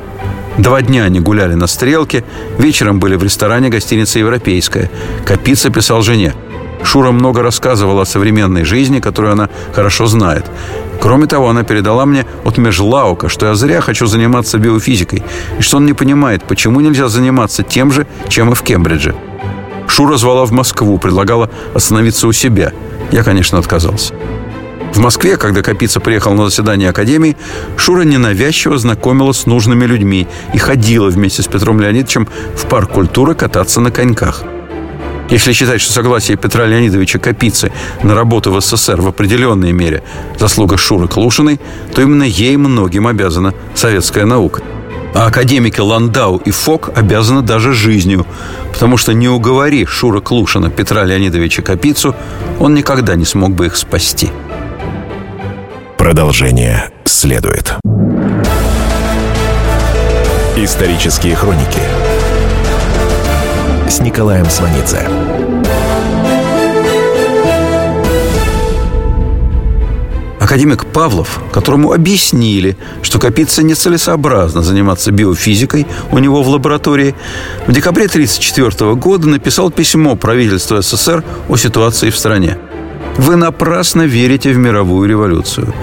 Два 0.57 0.81
дня 0.81 1.05
они 1.05 1.19
гуляли 1.19 1.53
на 1.53 1.67
стрелке, 1.67 2.23
вечером 2.57 2.99
были 2.99 3.15
в 3.15 3.23
ресторане 3.23 3.69
гостиницы 3.69 4.19
«Европейская». 4.19 4.89
Капица 5.25 5.69
писал 5.69 6.01
жене. 6.01 6.33
Шура 6.83 7.11
много 7.11 7.41
рассказывала 7.41 8.01
о 8.01 8.05
современной 8.05 8.63
жизни, 8.63 8.99
которую 8.99 9.33
она 9.33 9.49
хорошо 9.73 10.07
знает. 10.07 10.45
Кроме 10.99 11.27
того, 11.27 11.49
она 11.49 11.63
передала 11.63 12.05
мне 12.05 12.25
от 12.43 12.57
Межлаука, 12.57 13.29
что 13.29 13.47
я 13.47 13.55
зря 13.55 13.81
хочу 13.81 14.07
заниматься 14.07 14.57
биофизикой, 14.57 15.23
и 15.57 15.61
что 15.61 15.77
он 15.77 15.85
не 15.85 15.93
понимает, 15.93 16.43
почему 16.43 16.79
нельзя 16.81 17.07
заниматься 17.07 17.63
тем 17.63 17.91
же, 17.91 18.07
чем 18.29 18.51
и 18.51 18.55
в 18.55 18.61
Кембридже. 18.61 19.15
Шура 19.91 20.15
звала 20.15 20.45
в 20.45 20.51
Москву, 20.51 20.97
предлагала 20.97 21.49
остановиться 21.73 22.25
у 22.25 22.31
себя. 22.31 22.71
Я, 23.11 23.23
конечно, 23.23 23.57
отказался. 23.57 24.13
В 24.93 24.99
Москве, 24.99 25.35
когда 25.35 25.61
Капица 25.61 25.99
приехал 25.99 26.33
на 26.33 26.45
заседание 26.45 26.89
Академии, 26.89 27.35
Шура 27.75 28.03
ненавязчиво 28.03 28.77
знакомила 28.77 29.33
с 29.33 29.45
нужными 29.45 29.85
людьми 29.85 30.27
и 30.53 30.57
ходила 30.57 31.09
вместе 31.09 31.41
с 31.41 31.47
Петром 31.47 31.81
Леонидовичем 31.81 32.29
в 32.55 32.67
парк 32.67 32.91
культуры 32.91 33.35
кататься 33.35 33.81
на 33.81 33.91
коньках. 33.91 34.43
Если 35.29 35.51
считать, 35.51 35.81
что 35.81 35.91
согласие 35.91 36.37
Петра 36.37 36.65
Леонидовича 36.65 37.19
Капицы 37.19 37.73
на 38.01 38.15
работу 38.15 38.51
в 38.51 38.61
СССР 38.61 39.01
в 39.01 39.07
определенной 39.07 39.73
мере 39.73 40.03
заслуга 40.39 40.77
Шуры 40.77 41.09
Клушиной, 41.09 41.59
то 41.93 42.01
именно 42.01 42.23
ей 42.23 42.55
многим 42.55 43.07
обязана 43.07 43.53
советская 43.75 44.25
наука. 44.25 44.61
А 45.13 45.27
академики 45.27 45.79
Ландау 45.79 46.37
и 46.37 46.51
Фок 46.51 46.91
обязаны 46.95 47.41
даже 47.41 47.73
жизнью, 47.73 48.25
потому 48.71 48.97
что 48.97 49.13
не 49.13 49.27
уговори 49.27 49.85
Шура 49.85 50.21
Клушина 50.21 50.69
Петра 50.69 51.03
Леонидовича 51.03 51.61
Капицу, 51.61 52.15
он 52.59 52.73
никогда 52.73 53.15
не 53.15 53.25
смог 53.25 53.51
бы 53.51 53.65
их 53.65 53.75
спасти. 53.75 54.29
Продолжение 55.97 56.89
следует. 57.05 57.75
Исторические 60.55 61.35
хроники 61.35 61.81
с 63.89 63.99
Николаем 63.99 64.49
Сванидзе. 64.49 65.30
Академик 70.51 70.85
Павлов, 70.85 71.39
которому 71.53 71.93
объяснили, 71.93 72.75
что 73.01 73.19
Капица 73.19 73.63
нецелесообразно 73.63 74.61
заниматься 74.61 75.09
биофизикой 75.09 75.87
у 76.11 76.19
него 76.19 76.43
в 76.43 76.49
лаборатории, 76.49 77.15
в 77.67 77.71
декабре 77.71 78.07
1934 78.07 78.95
года 78.95 79.29
написал 79.29 79.71
письмо 79.71 80.17
правительству 80.17 80.81
СССР 80.81 81.23
о 81.47 81.55
ситуации 81.55 82.09
в 82.09 82.17
стране. 82.17 82.57
Вы 83.15 83.37
напрасно 83.37 84.01
верите 84.01 84.51
в 84.51 84.57
мировую 84.57 85.07
революцию. 85.07 85.73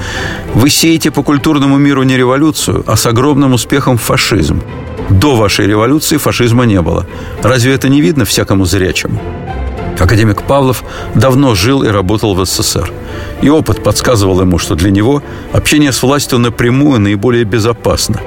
Вы 0.52 0.68
сеете 0.68 1.10
по 1.10 1.22
культурному 1.22 1.78
миру 1.78 2.02
не 2.02 2.18
революцию, 2.18 2.84
а 2.86 2.94
с 2.96 3.06
огромным 3.06 3.54
успехом 3.54 3.96
фашизм. 3.96 4.60
До 5.08 5.34
вашей 5.34 5.66
революции 5.66 6.18
фашизма 6.18 6.64
не 6.64 6.82
было. 6.82 7.06
Разве 7.42 7.72
это 7.72 7.88
не 7.88 8.02
видно 8.02 8.26
всякому 8.26 8.66
зрячему? 8.66 9.18
Академик 10.00 10.42
Павлов 10.42 10.84
давно 11.14 11.54
жил 11.54 11.82
и 11.82 11.88
работал 11.88 12.34
в 12.34 12.44
СССР. 12.44 12.92
И 13.42 13.48
опыт 13.48 13.82
подсказывал 13.82 14.40
ему, 14.40 14.58
что 14.58 14.74
для 14.74 14.90
него 14.90 15.22
общение 15.52 15.92
с 15.92 16.02
властью 16.02 16.38
напрямую 16.38 17.00
наиболее 17.00 17.44
безопасно. 17.44 18.20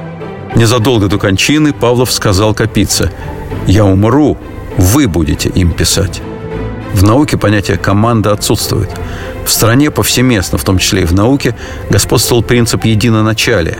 Незадолго 0.56 1.08
до 1.08 1.18
кончины 1.18 1.74
Павлов 1.74 2.12
сказал 2.12 2.54
Капице 2.54 3.12
«Я 3.68 3.86
умру, 3.86 4.38
вы 4.78 5.08
будете 5.08 5.50
им 5.50 5.72
писать». 5.72 6.22
В 6.94 7.04
науке 7.04 7.38
понятие 7.38 7.78
«команда» 7.78 8.34
отсутствует. 8.34 8.90
В 9.46 9.50
стране 9.50 9.92
повсеместно, 9.92 10.58
в 10.58 10.64
том 10.64 10.78
числе 10.78 11.02
и 11.02 11.06
в 11.06 11.14
науке, 11.14 11.56
господствовал 11.90 12.44
принцип 12.44 12.86
единоначалия. 12.86 13.78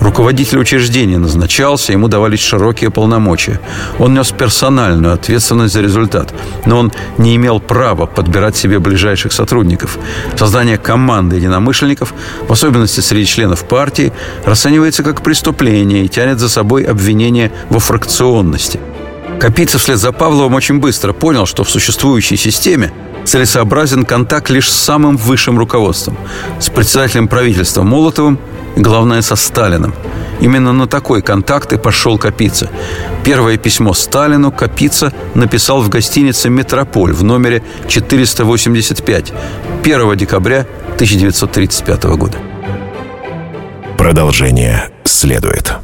Руководитель 0.00 0.58
учреждения 0.58 1.18
назначался, 1.18 1.92
ему 1.92 2.08
давались 2.08 2.40
широкие 2.40 2.90
полномочия. 2.90 3.60
Он 3.98 4.14
нес 4.14 4.32
персональную 4.32 5.14
ответственность 5.14 5.74
за 5.74 5.82
результат, 5.82 6.34
но 6.66 6.78
он 6.78 6.92
не 7.18 7.36
имел 7.36 7.60
права 7.60 8.06
подбирать 8.06 8.56
себе 8.56 8.78
ближайших 8.78 9.32
сотрудников. 9.32 9.98
Создание 10.36 10.78
команды 10.78 11.36
единомышленников, 11.36 12.12
в 12.48 12.52
особенности 12.52 13.00
среди 13.00 13.26
членов 13.26 13.64
партии, 13.64 14.12
расценивается 14.44 15.02
как 15.02 15.22
преступление 15.22 16.04
и 16.04 16.08
тянет 16.08 16.38
за 16.38 16.48
собой 16.48 16.84
обвинение 16.84 17.52
во 17.70 17.78
фракционности– 17.78 18.80
Капица 19.40 19.78
вслед 19.78 19.98
за 19.98 20.12
Павловым 20.12 20.54
очень 20.54 20.78
быстро 20.78 21.12
понял, 21.12 21.46
что 21.46 21.64
в 21.64 21.70
существующей 21.70 22.36
системе 22.36 22.92
целесообразен 23.24 24.04
контакт 24.04 24.50
лишь 24.50 24.70
с 24.70 24.76
самым 24.76 25.16
высшим 25.16 25.58
руководством, 25.58 26.16
с 26.60 26.68
председателем 26.70 27.28
правительства 27.28 27.82
Молотовым 27.82 28.38
и, 28.76 28.80
главное, 28.80 29.22
со 29.22 29.36
Сталиным. 29.36 29.94
Именно 30.40 30.72
на 30.72 30.86
такой 30.86 31.22
контакт 31.22 31.72
и 31.72 31.78
пошел 31.78 32.18
Капица. 32.18 32.70
Первое 33.22 33.56
письмо 33.56 33.94
Сталину 33.94 34.50
Капица 34.50 35.12
написал 35.34 35.80
в 35.80 35.88
гостинице 35.88 36.50
«Метрополь» 36.50 37.12
в 37.12 37.22
номере 37.22 37.62
485 37.88 39.32
1 39.82 40.16
декабря 40.16 40.66
1935 40.94 42.04
года. 42.04 42.38
Продолжение 43.96 44.90
следует. 45.04 45.83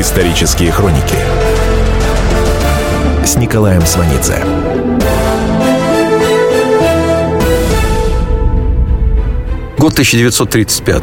Исторические 0.00 0.72
хроники 0.72 1.14
с 3.22 3.36
Николаем 3.36 3.82
Год 9.76 9.92
1935. 9.92 11.02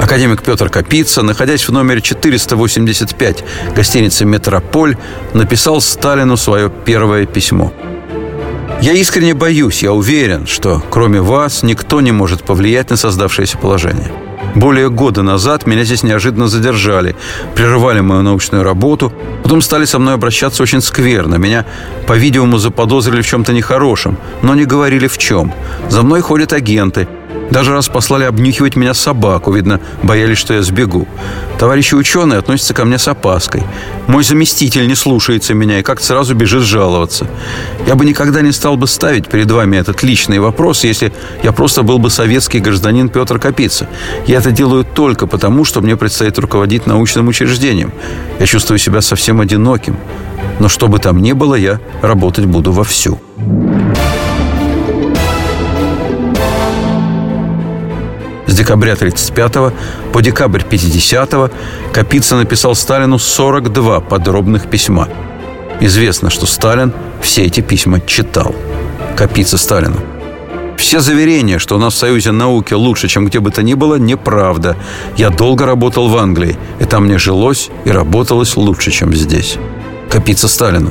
Академик 0.00 0.42
Петр 0.42 0.68
Капица, 0.70 1.22
находясь 1.22 1.68
в 1.68 1.70
номере 1.70 2.00
485 2.00 3.44
гостиницы 3.76 4.24
«Метрополь», 4.24 4.96
написал 5.34 5.80
Сталину 5.80 6.36
свое 6.36 6.68
первое 6.68 7.26
письмо. 7.26 7.72
«Я 8.80 8.92
искренне 8.94 9.34
боюсь, 9.34 9.84
я 9.84 9.92
уверен, 9.92 10.48
что 10.48 10.82
кроме 10.90 11.20
вас 11.20 11.62
никто 11.62 12.00
не 12.00 12.10
может 12.10 12.42
повлиять 12.42 12.90
на 12.90 12.96
создавшееся 12.96 13.56
положение. 13.58 14.10
Более 14.54 14.90
года 14.90 15.22
назад 15.22 15.66
меня 15.66 15.84
здесь 15.84 16.02
неожиданно 16.02 16.46
задержали, 16.48 17.16
прерывали 17.54 18.00
мою 18.00 18.22
научную 18.22 18.64
работу, 18.64 19.12
потом 19.42 19.62
стали 19.62 19.86
со 19.86 19.98
мной 19.98 20.14
обращаться 20.14 20.62
очень 20.62 20.82
скверно. 20.82 21.36
Меня, 21.36 21.64
по-видимому, 22.06 22.58
заподозрили 22.58 23.22
в 23.22 23.26
чем-то 23.26 23.52
нехорошем, 23.52 24.18
но 24.42 24.54
не 24.54 24.64
говорили 24.64 25.06
в 25.06 25.16
чем. 25.18 25.52
За 25.88 26.02
мной 26.02 26.20
ходят 26.20 26.52
агенты– 26.52 27.08
даже 27.52 27.72
раз 27.72 27.88
послали 27.88 28.24
обнюхивать 28.24 28.76
меня 28.76 28.94
собаку, 28.94 29.52
видно, 29.52 29.78
боялись, 30.02 30.38
что 30.38 30.54
я 30.54 30.62
сбегу. 30.62 31.06
Товарищи 31.58 31.94
ученые 31.94 32.38
относятся 32.38 32.72
ко 32.72 32.84
мне 32.86 32.98
с 32.98 33.06
опаской. 33.08 33.62
Мой 34.06 34.24
заместитель 34.24 34.88
не 34.88 34.94
слушается 34.94 35.52
меня 35.52 35.78
и 35.78 35.82
как-то 35.82 36.06
сразу 36.06 36.34
бежит 36.34 36.62
жаловаться. 36.62 37.26
Я 37.86 37.94
бы 37.94 38.06
никогда 38.06 38.40
не 38.40 38.52
стал 38.52 38.76
бы 38.76 38.86
ставить 38.86 39.28
перед 39.28 39.50
вами 39.50 39.76
этот 39.76 40.02
личный 40.02 40.38
вопрос, 40.38 40.84
если 40.84 41.12
я 41.42 41.52
просто 41.52 41.82
был 41.82 41.98
бы 41.98 42.08
советский 42.08 42.58
гражданин 42.58 43.10
Петр 43.10 43.38
Капица. 43.38 43.86
Я 44.26 44.38
это 44.38 44.50
делаю 44.50 44.84
только 44.84 45.26
потому, 45.26 45.64
что 45.64 45.82
мне 45.82 45.96
предстоит 45.96 46.38
руководить 46.38 46.86
научным 46.86 47.28
учреждением. 47.28 47.92
Я 48.40 48.46
чувствую 48.46 48.78
себя 48.78 49.02
совсем 49.02 49.40
одиноким. 49.40 49.96
Но 50.58 50.68
что 50.68 50.88
бы 50.88 50.98
там 50.98 51.20
ни 51.20 51.32
было, 51.32 51.54
я 51.54 51.80
работать 52.00 52.46
буду 52.46 52.72
вовсю. 52.72 53.20
С 58.52 58.54
декабря 58.54 58.92
1935 58.92 60.12
по 60.12 60.20
декабрь 60.20 60.60
1950 60.60 61.52
Капица 61.90 62.36
написал 62.36 62.74
Сталину 62.74 63.18
42 63.18 64.00
подробных 64.00 64.68
письма. 64.68 65.08
Известно, 65.80 66.28
что 66.28 66.44
Сталин 66.44 66.92
все 67.22 67.44
эти 67.44 67.62
письма 67.62 67.98
читал. 68.00 68.54
Капица 69.16 69.56
Сталину. 69.56 69.96
Все 70.76 71.00
заверения, 71.00 71.58
что 71.58 71.76
у 71.76 71.78
нас 71.78 71.94
в 71.94 71.96
Союзе 71.96 72.32
науки 72.32 72.74
лучше, 72.74 73.08
чем 73.08 73.24
где 73.24 73.40
бы 73.40 73.50
то 73.50 73.62
ни 73.62 73.72
было, 73.72 73.94
неправда. 73.94 74.76
Я 75.16 75.30
долго 75.30 75.64
работал 75.64 76.08
в 76.08 76.16
Англии, 76.18 76.58
и 76.78 76.84
там 76.84 77.06
мне 77.06 77.16
жилось 77.16 77.70
и 77.86 77.90
работалось 77.90 78.54
лучше, 78.58 78.90
чем 78.90 79.14
здесь. 79.14 79.56
Капица 80.10 80.46
Сталину. 80.46 80.90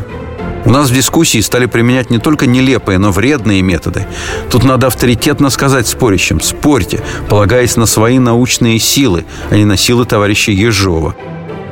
У 0.63 0.69
нас 0.69 0.89
в 0.89 0.93
дискуссии 0.93 1.39
стали 1.39 1.65
применять 1.65 2.09
не 2.11 2.19
только 2.19 2.45
нелепые, 2.45 2.97
но 2.99 3.11
вредные 3.11 3.61
методы. 3.61 4.05
Тут 4.49 4.63
надо 4.63 4.87
авторитетно 4.87 5.49
сказать 5.49 5.87
спорящим 5.87 6.39
«спорьте», 6.39 7.01
полагаясь 7.29 7.77
на 7.77 7.85
свои 7.85 8.19
научные 8.19 8.77
силы, 8.79 9.25
а 9.49 9.55
не 9.55 9.65
на 9.65 9.75
силы 9.75 10.05
товарища 10.05 10.51
Ежова. 10.51 11.15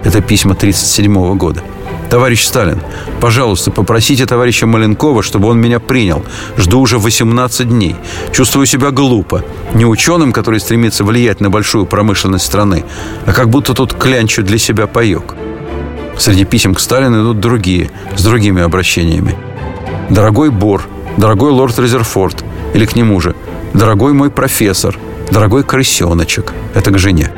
Это 0.03 0.21
письма 0.21 0.53
1937 0.53 1.37
года. 1.37 1.61
Товарищ 2.09 2.43
Сталин, 2.43 2.81
пожалуйста, 3.21 3.69
попросите 3.69 4.25
товарища 4.25 4.65
Маленкова, 4.65 5.21
чтобы 5.21 5.47
он 5.47 5.59
меня 5.59 5.79
принял. 5.79 6.25
Жду 6.57 6.79
уже 6.79 6.97
18 6.97 7.69
дней. 7.69 7.95
Чувствую 8.31 8.65
себя 8.65 8.89
глупо. 8.89 9.43
Не 9.75 9.85
ученым, 9.85 10.33
который 10.33 10.59
стремится 10.59 11.03
влиять 11.03 11.39
на 11.39 11.51
большую 11.51 11.85
промышленность 11.85 12.45
страны, 12.45 12.83
а 13.27 13.33
как 13.33 13.49
будто 13.49 13.75
тут 13.75 13.93
клянчу 13.93 14.41
для 14.41 14.57
себя 14.57 14.87
паек. 14.87 15.35
Среди 16.20 16.43
писем 16.43 16.76
к 16.76 16.82
Сталину 16.82 17.22
идут 17.22 17.39
другие, 17.39 17.89
с 18.17 18.24
другими 18.24 18.61
обращениями. 18.61 19.36
«Дорогой 20.09 20.49
Бор», 20.49 20.84
«Дорогой 21.17 21.51
лорд 21.51 21.80
Резерфорд» 21.80 22.43
или 22.74 22.86
к 22.86 22.95
нему 22.95 23.22
же 23.22 23.36
«Дорогой 23.74 24.11
мой 24.11 24.30
профессор», 24.30 24.97
«Дорогой 25.32 25.63
крысеночек»– 25.63 26.53
это 26.76 26.91
к 26.91 26.97
жене. 26.99 27.32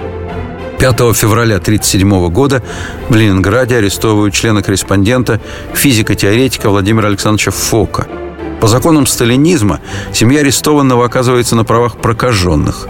5 0.79 0.97
февраля 1.15 1.57
1937 1.57 2.29
года 2.29 2.63
в 3.07 3.15
Ленинграде 3.15 3.77
арестовывают 3.77 4.33
члена-корреспондента, 4.33 5.39
физико-теоретика 5.75 6.71
Владимира 6.71 7.07
Александровича 7.07 7.51
Фока– 7.51 8.07
по 8.61 8.67
законам 8.67 9.07
сталинизма 9.07 9.79
семья 10.13 10.41
арестованного 10.41 11.03
оказывается 11.03 11.55
на 11.55 11.65
правах 11.65 11.97
прокаженных. 11.97 12.87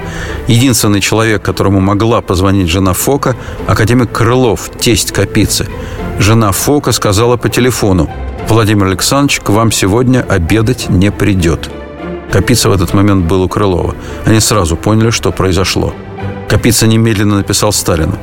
Единственный 0.47 0.99
человек, 0.99 1.41
которому 1.41 1.79
могла 1.79 2.19
позвонить 2.21 2.67
жена 2.69 2.91
Фока, 2.91 3.37
академик 3.67 4.11
Крылов, 4.11 4.69
тесть 4.79 5.13
Капицы. 5.13 5.69
Жена 6.19 6.51
Фока 6.51 6.91
сказала 6.91 7.37
по 7.37 7.47
телефону, 7.47 8.09
«Владимир 8.49 8.87
Александрович 8.87 9.39
к 9.39 9.49
вам 9.49 9.71
сегодня 9.71 10.25
обедать 10.27 10.89
не 10.89 11.09
придет». 11.09 11.71
Капица 12.33 12.69
в 12.69 12.73
этот 12.73 12.93
момент 12.93 13.25
был 13.25 13.41
у 13.41 13.47
Крылова. 13.47 13.95
Они 14.25 14.41
сразу 14.41 14.75
поняли, 14.75 15.09
что 15.09 15.31
произошло. 15.31 15.93
Капица 16.49 16.87
немедленно 16.87 17.37
написал 17.37 17.71
Сталину. 17.71 18.17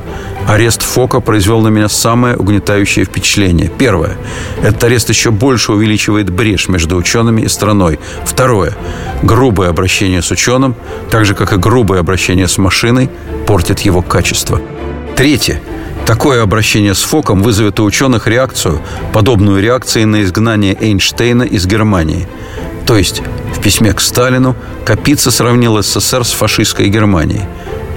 Арест 0.47 0.81
Фока 0.81 1.19
произвел 1.19 1.61
на 1.61 1.67
меня 1.67 1.89
самое 1.89 2.35
угнетающее 2.35 3.05
впечатление. 3.05 3.71
Первое. 3.77 4.17
Этот 4.63 4.83
арест 4.83 5.09
еще 5.09 5.31
больше 5.31 5.73
увеличивает 5.73 6.29
брешь 6.29 6.69
между 6.69 6.95
учеными 6.95 7.41
и 7.41 7.47
страной. 7.47 7.99
Второе. 8.25 8.75
Грубое 9.21 9.69
обращение 9.69 10.21
с 10.21 10.31
ученым, 10.31 10.75
так 11.11 11.25
же, 11.25 11.35
как 11.35 11.53
и 11.53 11.57
грубое 11.57 11.99
обращение 11.99 12.47
с 12.47 12.57
машиной, 12.57 13.09
портит 13.45 13.81
его 13.81 14.01
качество. 14.01 14.59
Третье. 15.15 15.61
Такое 16.05 16.41
обращение 16.41 16.95
с 16.95 17.03
Фоком 17.03 17.43
вызовет 17.43 17.79
у 17.79 17.83
ученых 17.83 18.25
реакцию, 18.25 18.81
подобную 19.13 19.61
реакции 19.61 20.03
на 20.05 20.23
изгнание 20.23 20.75
Эйнштейна 20.79 21.43
из 21.43 21.67
Германии. 21.67 22.27
То 22.87 22.97
есть 22.97 23.21
в 23.55 23.61
письме 23.61 23.93
к 23.93 23.99
Сталину 23.99 24.55
Капица 24.83 25.29
сравнил 25.29 25.79
СССР 25.79 26.23
с 26.25 26.31
фашистской 26.31 26.87
Германией– 26.89 27.43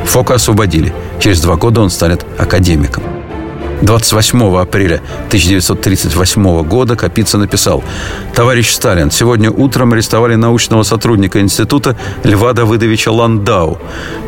Фока 0.04 0.34
освободили. 0.34 0.92
Через 1.20 1.40
два 1.40 1.56
года 1.56 1.80
он 1.80 1.90
станет 1.90 2.24
академиком. 2.38 3.02
28 3.82 4.60
апреля 4.60 5.02
1938 5.26 6.62
года 6.62 6.94
Капица 6.94 7.36
написал 7.36 7.82
«Товарищ 8.32 8.70
Сталин, 8.70 9.10
сегодня 9.10 9.50
утром 9.50 9.92
арестовали 9.92 10.36
научного 10.36 10.84
сотрудника 10.84 11.40
института 11.40 11.96
Льва 12.22 12.52
Давыдовича 12.52 13.10
Ландау. 13.10 13.78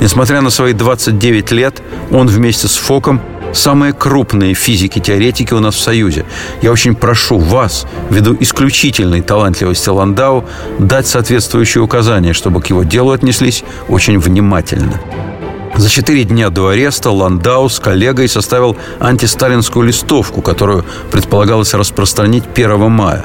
Несмотря 0.00 0.40
на 0.40 0.50
свои 0.50 0.72
29 0.72 1.52
лет, 1.52 1.82
он 2.10 2.26
вместе 2.26 2.66
с 2.66 2.74
Фоком 2.76 3.20
самые 3.52 3.92
крупные 3.92 4.54
физики-теоретики 4.54 5.54
у 5.54 5.60
нас 5.60 5.76
в 5.76 5.80
Союзе. 5.80 6.24
Я 6.60 6.72
очень 6.72 6.96
прошу 6.96 7.38
вас, 7.38 7.86
ввиду 8.10 8.36
исключительной 8.40 9.22
талантливости 9.22 9.88
Ландау, 9.88 10.44
дать 10.80 11.06
соответствующие 11.06 11.82
указания, 11.82 12.32
чтобы 12.32 12.60
к 12.60 12.66
его 12.66 12.82
делу 12.82 13.12
отнеслись 13.12 13.62
очень 13.88 14.18
внимательно». 14.18 15.00
За 15.76 15.90
четыре 15.90 16.22
дня 16.22 16.50
до 16.50 16.68
ареста 16.68 17.10
Ландау 17.10 17.68
с 17.68 17.80
коллегой 17.80 18.28
составил 18.28 18.76
антисталинскую 19.00 19.84
листовку, 19.86 20.40
которую 20.40 20.84
предполагалось 21.10 21.74
распространить 21.74 22.44
1 22.54 22.90
мая. 22.90 23.24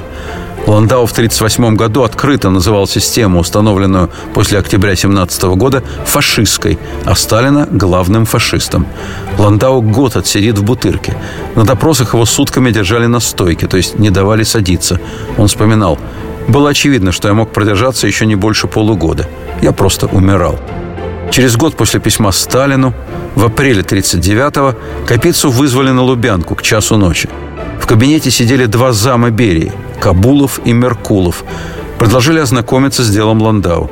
Ландау 0.66 1.06
в 1.06 1.12
1938 1.12 1.76
году 1.76 2.02
открыто 2.02 2.50
называл 2.50 2.88
систему, 2.88 3.38
установленную 3.38 4.10
после 4.34 4.58
октября 4.58 4.96
17 4.96 5.42
года, 5.44 5.82
фашистской, 6.04 6.78
а 7.04 7.14
Сталина– 7.14 7.68
главным 7.70 8.26
фашистом. 8.26 8.86
Ландау 9.38 9.80
год 9.80 10.16
отсидит 10.16 10.58
в 10.58 10.64
бутырке. 10.64 11.16
На 11.54 11.64
допросах 11.64 12.14
его 12.14 12.26
сутками 12.26 12.72
держали 12.72 13.06
на 13.06 13.20
стойке, 13.20 13.68
то 13.68 13.76
есть 13.76 13.98
не 13.98 14.10
давали 14.10 14.42
садиться. 14.42 15.00
Он 15.38 15.46
вспоминал, 15.46 15.98
«Было 16.48 16.70
очевидно, 16.70 17.12
что 17.12 17.28
я 17.28 17.34
мог 17.34 17.52
продержаться 17.52 18.08
еще 18.08 18.26
не 18.26 18.34
больше 18.34 18.66
полугода. 18.66 19.28
Я 19.62 19.72
просто 19.72 20.06
умирал». 20.08 20.58
Через 21.30 21.56
год 21.56 21.76
после 21.76 22.00
письма 22.00 22.32
Сталину, 22.32 22.92
в 23.36 23.44
апреле 23.44 23.82
1939-го, 23.82 24.74
Капицу 25.06 25.50
вызвали 25.50 25.90
на 25.90 26.02
Лубянку 26.02 26.56
к 26.56 26.62
часу 26.62 26.96
ночи. 26.96 27.28
В 27.80 27.86
кабинете 27.86 28.30
сидели 28.30 28.66
два 28.66 28.92
зама 28.92 29.30
Берии– 29.30 29.72
Кабулов 30.00 30.60
и 30.64 30.72
Меркулов. 30.72 31.44
Предложили 31.98 32.40
ознакомиться 32.40 33.04
с 33.04 33.10
делом 33.10 33.42
Ландау. 33.42 33.90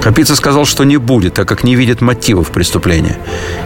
Капица 0.00 0.34
сказал, 0.34 0.64
что 0.64 0.84
не 0.84 0.96
будет, 0.96 1.34
так 1.34 1.46
как 1.46 1.64
не 1.64 1.76
видит 1.76 2.00
мотивов 2.00 2.50
преступления. 2.50 3.18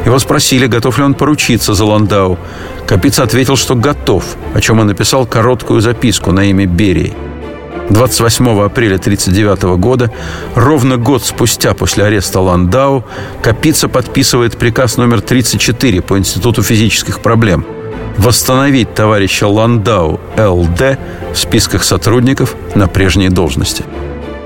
Его 0.05 0.19
спросили, 0.19 0.67
готов 0.67 0.99
ли 0.99 1.05
он 1.05 1.15
поручиться 1.15 1.75
за 1.75 1.85
Ландау. 1.85 2.39
Капица 2.87 3.23
ответил, 3.23 3.57
что 3.57 3.77
готов, 3.77 4.25
о 4.55 4.61
чем 4.61 4.81
он 4.81 4.89
написал 4.89 5.27
короткую 5.27 5.81
записку 5.81 6.33
на 6.33 6.51
имя 6.51 6.67
Берии– 6.67 7.15
28 7.91 8.65
апреля 8.65 8.97
1939 8.97 9.79
года, 9.79 10.11
ровно 10.55 10.97
год 10.97 11.23
спустя 11.23 11.75
после 11.75 12.05
ареста 12.05 12.41
Ландау, 12.41 13.05
Капица 13.43 13.89
подписывает 13.89 14.57
приказ 14.57 14.97
номер 14.97 15.21
34 15.21 16.01
по 16.03 16.19
Институту 16.19 16.63
физических 16.63 17.21
проблем 17.21 17.65
восстановить 18.19 18.95
товарища 18.95 19.49
Ландау 19.49 20.21
ЛД 20.37 20.99
в 21.33 21.37
списках 21.37 21.85
сотрудников 21.85 22.55
на 22.75 22.87
прежней 22.87 23.29
должности. 23.29 23.85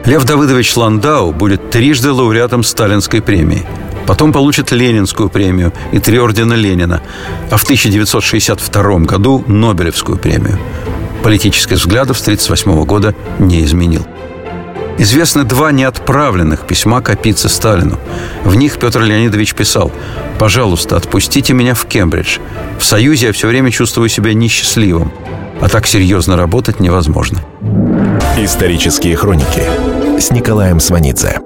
Лев 0.04 0.24
Давыдович 0.24 0.76
Ландау 0.76 1.32
будет 1.32 1.70
трижды 1.70 2.12
лауреатом 2.12 2.62
Сталинской 2.62 3.20
премии. 3.20 3.66
Потом 4.06 4.32
получит 4.32 4.72
Ленинскую 4.72 5.28
премию 5.28 5.72
и 5.92 5.98
три 5.98 6.18
ордена 6.18 6.54
Ленина, 6.54 7.02
а 7.50 7.58
в 7.58 7.64
1962 7.64 9.00
году 9.00 9.44
Нобелевскую 9.46 10.16
премию 10.16 10.58
политических 11.22 11.78
взглядов 11.78 12.18
с 12.18 12.22
1938 12.22 12.84
года 12.84 13.14
не 13.38 13.64
изменил. 13.64 14.06
Известны 14.98 15.44
два 15.44 15.70
неотправленных 15.70 16.66
письма 16.66 17.00
Капицы 17.00 17.48
Сталину. 17.48 17.98
В 18.44 18.56
них 18.56 18.78
Петр 18.78 19.00
Леонидович 19.00 19.54
писал 19.54 19.92
«Пожалуйста, 20.40 20.96
отпустите 20.96 21.52
меня 21.52 21.74
в 21.74 21.86
Кембридж. 21.86 22.38
В 22.80 22.84
Союзе 22.84 23.28
я 23.28 23.32
все 23.32 23.46
время 23.46 23.70
чувствую 23.70 24.08
себя 24.08 24.34
несчастливым, 24.34 25.12
а 25.60 25.68
так 25.68 25.86
серьезно 25.86 26.36
работать 26.36 26.80
невозможно». 26.80 27.44
Исторические 28.36 29.16
хроники 29.16 29.62
с 30.18 30.32
Николаем 30.32 30.80
Сванидзе. 30.80 31.40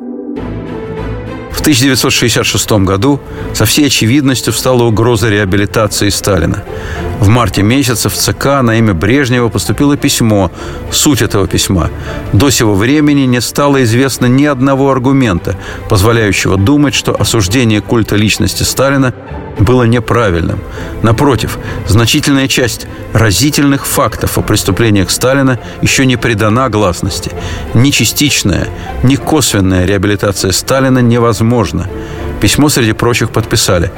В 1.53 1.61
1966 1.61 2.73
году 2.73 3.21
со 3.55 3.67
всей 3.67 3.87
очевидностью 3.87 4.53
встала 4.53 4.83
угроза 4.85 5.29
реабилитации 5.29 6.09
Сталина. 6.09 6.65
В 7.23 7.29
марте 7.29 7.63
месяца 7.63 8.09
в 8.09 8.15
ЦК 8.15 8.63
на 8.63 8.79
имя 8.79 8.95
Брежнева 8.95 9.49
поступило 9.49 9.97
письмо. 9.97 10.51
Суть 10.91 11.23
этого 11.23 11.47
письма. 11.47 11.89
До 12.33 12.51
сего 12.51 12.75
времени 12.75 13.21
не 13.21 13.41
стало 13.41 13.85
известно 13.85 14.27
ни 14.27 14.45
одного 14.45 14.91
аргумента, 14.91 15.57
позволяющего 15.89 16.57
думать, 16.57 16.95
что 16.95 17.15
осуждение 17.15 17.81
культа 17.81 18.17
личности 18.17 18.65
Сталина 18.65 19.15
было 19.61 19.85
неправильным. 19.85 20.59
Напротив, 21.03 21.59
значительная 21.87 22.49
часть 22.49 22.89
разительных 23.13 23.87
фактов 23.87 24.37
о 24.37 24.43
преступлениях 24.43 25.09
Сталина 25.09 25.61
еще 25.81 26.07
не 26.07 26.17
придана 26.17 26.69
гласности. 26.71 27.31
Ни 27.73 27.91
частичная, 27.91 28.67
ни 29.05 29.15
косвенная 29.15 29.85
реабилитация 29.85 30.51
Сталина 30.51 30.99
невозможна. 30.99 31.89
Письмо, 32.41 32.69
среди 32.69 32.93
прочих, 32.93 33.31
подписали 33.31 33.93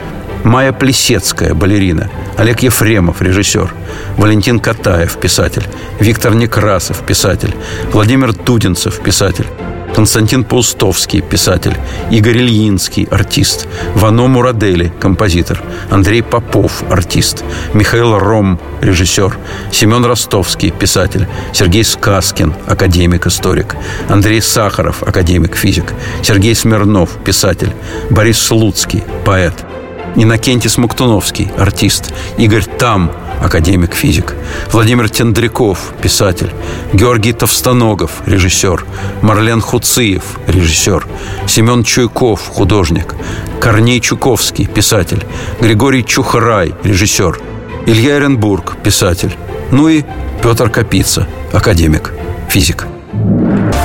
Майя 0.45 0.73
Плесецкая, 0.73 1.55
балерина, 1.55 2.11
Олег 2.37 2.63
Ефремов, 2.63 3.23
режиссер, 3.23 3.73
Валентин 4.19 4.61
Катаев, 4.61 5.17
писатель, 5.17 5.65
Виктор 5.99 6.35
Некрасов, 6.35 7.05
писатель, 7.05 7.55
Владимир 7.93 8.35
Дудинцев, 8.35 9.01
писатель, 9.01 9.47
Константин 9.95 10.45
Паустовский, 10.45 11.23
писатель, 11.23 11.75
Игорь 12.11 12.39
Ильинский, 12.39 13.09
артист, 13.11 13.67
Вано 13.95 14.27
Мурадели, 14.27 14.93
композитор, 15.01 15.63
Андрей 15.91 16.23
Попов, 16.23 16.83
артист, 16.91 17.43
Михаил 17.73 18.19
Ром, 18.19 18.61
режиссер, 18.83 19.39
Семен 19.73 20.05
Ростовский, 20.05 20.73
писатель, 20.73 21.27
Сергей 21.55 21.85
Сказкин, 21.85 22.53
академик-историк, 22.67 23.77
Андрей 24.09 24.43
Сахаров, 24.43 25.03
академик-физик, 25.03 25.95
Сергей 26.23 26.55
Смирнов, 26.55 27.11
писатель, 27.25 27.73
Борис 28.11 28.39
Слуцкий, 28.39 29.03
поэт– 29.25 29.55
Иннокентий 30.17 30.71
Смоктуновский, 30.71 31.51
артист, 31.59 32.13
Игорь 32.39 32.65
Там, 32.65 33.11
академик-физик, 33.43 34.35
Владимир 34.71 35.09
Тендряков, 35.09 35.93
писатель, 36.01 36.51
Георгий 36.93 37.33
Товстоногов, 37.33 38.23
режиссер, 38.27 38.85
Марлен 39.23 39.61
Хуциев, 39.61 40.23
режиссер, 40.47 41.07
Семен 41.47 41.83
Чуйков, 41.85 42.47
художник, 42.47 43.15
Корней 43.61 44.01
Чуковский, 44.01 44.67
писатель, 44.67 45.25
Григорий 45.61 46.05
Чухрай, 46.05 46.75
режиссер, 46.85 47.41
Илья 47.87 48.17
Эренбург, 48.17 48.77
писатель, 48.83 49.37
ну 49.71 49.89
и 49.89 50.05
Петр 50.43 50.71
Капица, 50.71 51.27
академик, 51.53 52.15
физик. 52.49 52.87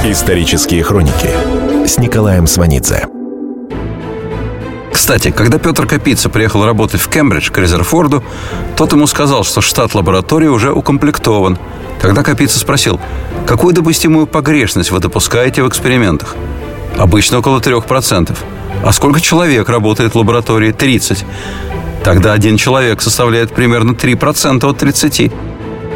Исторические 0.05 0.83
хроники 0.83 1.29
с 1.85 1.97
Николаем 1.97 2.47
Сванидзе. 2.47 3.18
Кстати, 5.09 5.31
когда 5.31 5.57
Петр 5.57 5.87
Капица 5.87 6.29
приехал 6.29 6.63
работать 6.63 7.01
в 7.01 7.09
Кембридж 7.09 7.49
к 7.49 7.57
Резерфорду, 7.57 8.23
тот 8.77 8.91
ему 8.91 9.07
сказал, 9.07 9.43
что 9.43 9.59
штат 9.59 9.95
лаборатории 9.95 10.45
уже 10.45 10.71
укомплектован. 10.71 11.57
Когда 11.99 12.21
Капица 12.21 12.59
спросил, 12.59 13.01
какую 13.47 13.73
допустимую 13.73 14.27
погрешность 14.27 14.91
вы 14.91 14.99
допускаете 14.99 15.63
в 15.63 15.67
экспериментах? 15.67 16.35
Обычно 16.95 17.39
около 17.39 17.59
3%. 17.59 18.37
А 18.83 18.91
сколько 18.91 19.19
человек 19.19 19.67
работает 19.67 20.13
в 20.13 20.17
лаборатории? 20.19 20.71
30. 20.71 21.25
Тогда 22.03 22.33
один 22.33 22.57
человек 22.57 23.01
составляет 23.01 23.51
примерно 23.51 23.93
3% 23.93 24.63
от 24.63 24.77
30. 24.77 25.31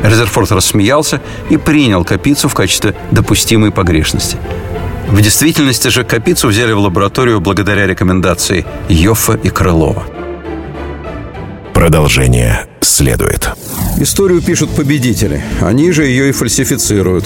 Резерфорд 0.02 0.52
рассмеялся 0.52 1.22
и 1.52 1.58
принял 1.58 2.04
Капицу 2.04 2.50
в 2.50 2.56
качестве 2.56 2.96
допустимой 3.12 3.70
погрешности. 3.70 4.40
В 5.08 5.22
действительности 5.22 5.90
же 5.90 6.04
Капицу 6.04 6.48
взяли 6.48 6.72
в 6.72 6.80
лабораторию 6.80 7.40
благодаря 7.40 7.86
рекомендации 7.86 8.66
Йоффа 8.90 9.34
и 9.34 9.50
Крылова. 9.50 10.06
Продолжение 11.74 12.66
следует. 12.82 13.50
Историю 13.98 14.42
пишут 14.42 14.70
победители. 14.72 15.44
Они 15.62 15.92
же 15.92 16.06
ее 16.06 16.30
и 16.30 16.32
фальсифицируют. 16.32 17.26